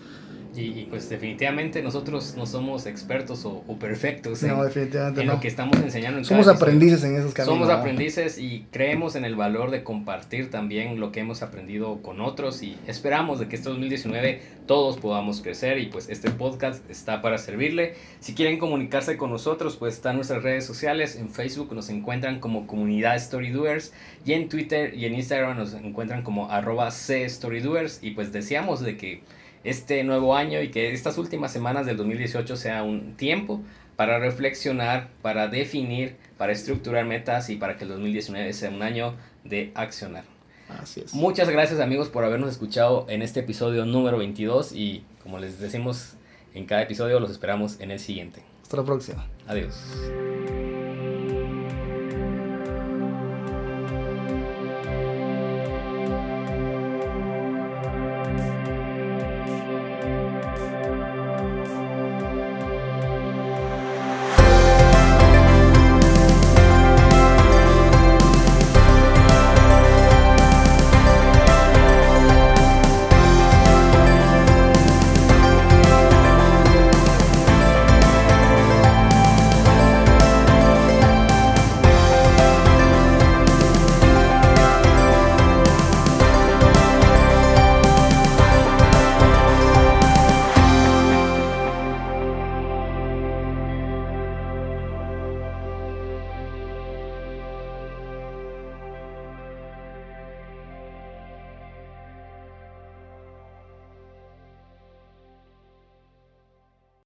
Y, 0.57 0.81
y, 0.81 0.87
pues 0.89 1.09
definitivamente 1.09 1.83
nosotros 1.83 2.35
no 2.37 2.47
somos 2.47 2.87
expertos 2.87 3.45
o, 3.45 3.63
o 3.67 3.79
perfectos 3.79 4.43
en, 4.43 4.51
no, 4.51 4.65
definitivamente 4.65 5.21
en 5.21 5.27
no. 5.27 5.35
lo 5.35 5.41
que 5.41 5.49
estamos 5.49 5.77
enseñando. 5.77 6.19
En 6.19 6.25
somos 6.25 6.49
aprendices 6.49 7.05
en 7.05 7.17
esos 7.17 7.35
caminos. 7.35 7.59
Somos 7.59 7.69
aprendices 7.69 8.39
y 8.39 8.67
creemos 8.71 9.17
en 9.17 9.25
el 9.25 9.37
valor 9.37 9.71
de 9.71 9.85
compartir 9.85 10.51
también 10.51 10.99
lo 10.99 11.13
que 11.13 11.21
hemos 11.21 11.43
aprendido 11.43 12.01
con 12.01 12.21
otros 12.21 12.63
y 12.63 12.77
esperamos 12.87 13.39
de 13.39 13.49
que 13.49 13.57
este 13.57 13.69
2019 13.69 14.41
todos 14.67 14.97
podamos 14.97 15.43
crecer 15.43 15.79
y 15.79 15.87
pues 15.87 16.09
este 16.09 16.31
podcast 16.31 16.89
está 16.91 17.23
para 17.23 17.39
servirle. 17.39 17.95
Si 18.21 18.35
quieren 18.35 18.59
comunicarse 18.59 19.17
con 19.17 19.31
nosotros 19.31 19.77
pues 19.77 19.95
están 19.95 20.17
nuestras 20.17 20.43
redes 20.43 20.65
sociales. 20.65 21.17
En 21.17 21.31
Facebook 21.31 21.75
nos 21.75 21.91
encuentran 21.91 22.41
como 22.41 22.67
comunidad 22.67 23.19
Storydoers 23.19 23.93
y 24.25 24.33
en 24.33 24.49
Twitter 24.49 24.95
y 24.95 25.05
en 25.05 25.15
Instagram 25.15 25.59
nos 25.59 25.75
encuentran 25.75 26.23
como 26.23 26.51
arroba 26.51 26.91
Storydoers 26.91 28.01
y 28.03 28.13
pues 28.13 28.33
deseamos 28.33 28.81
de 28.81 28.97
que 28.97 29.23
este 29.67 30.03
nuevo 30.05 30.37
año 30.37 30.63
y 30.63 30.71
que 30.71 30.93
estas 30.93 31.19
últimas 31.19 31.53
semanas 31.53 31.87
del 31.87 31.97
2018 31.97 32.57
sea 32.57 32.83
un 32.83 33.17
tiempo 33.17 33.63
para 33.97 34.19
reflexionar, 34.19 35.09
para 35.23 35.49
definir, 35.49 36.17
para 36.39 36.53
estructurar 36.53 37.05
metas 37.05 37.51
y 37.51 37.57
para 37.57 37.77
que 37.77 37.85
el 37.85 37.91
2019 37.91 38.53
sea 38.53 38.71
un 38.71 38.83
año 38.83 39.15
de 39.45 39.73
accionar. 39.75 40.25
Así 40.69 41.01
es. 41.01 41.15
Muchas 41.15 41.49
gracias 41.49 41.81
amigos 41.81 42.09
por 42.09 42.25
habernos 42.25 42.51
escuchado 42.51 43.07
en 43.09 43.23
este 43.23 43.41
episodio 43.41 43.85
número 43.85 44.19
22 44.19 44.73
y 44.73 45.05
como 45.23 45.39
les 45.39 45.59
decimos 45.59 46.15
en 46.55 46.67
cada 46.67 46.83
episodio 46.83 47.21
los 47.21 47.31
esperamos 47.31 47.81
en 47.81 47.91
el 47.91 47.99
siguiente. 47.99 48.43
Hasta 48.63 48.77
la 48.77 48.85
próxima. 48.85 49.27
Adiós. 49.47 49.77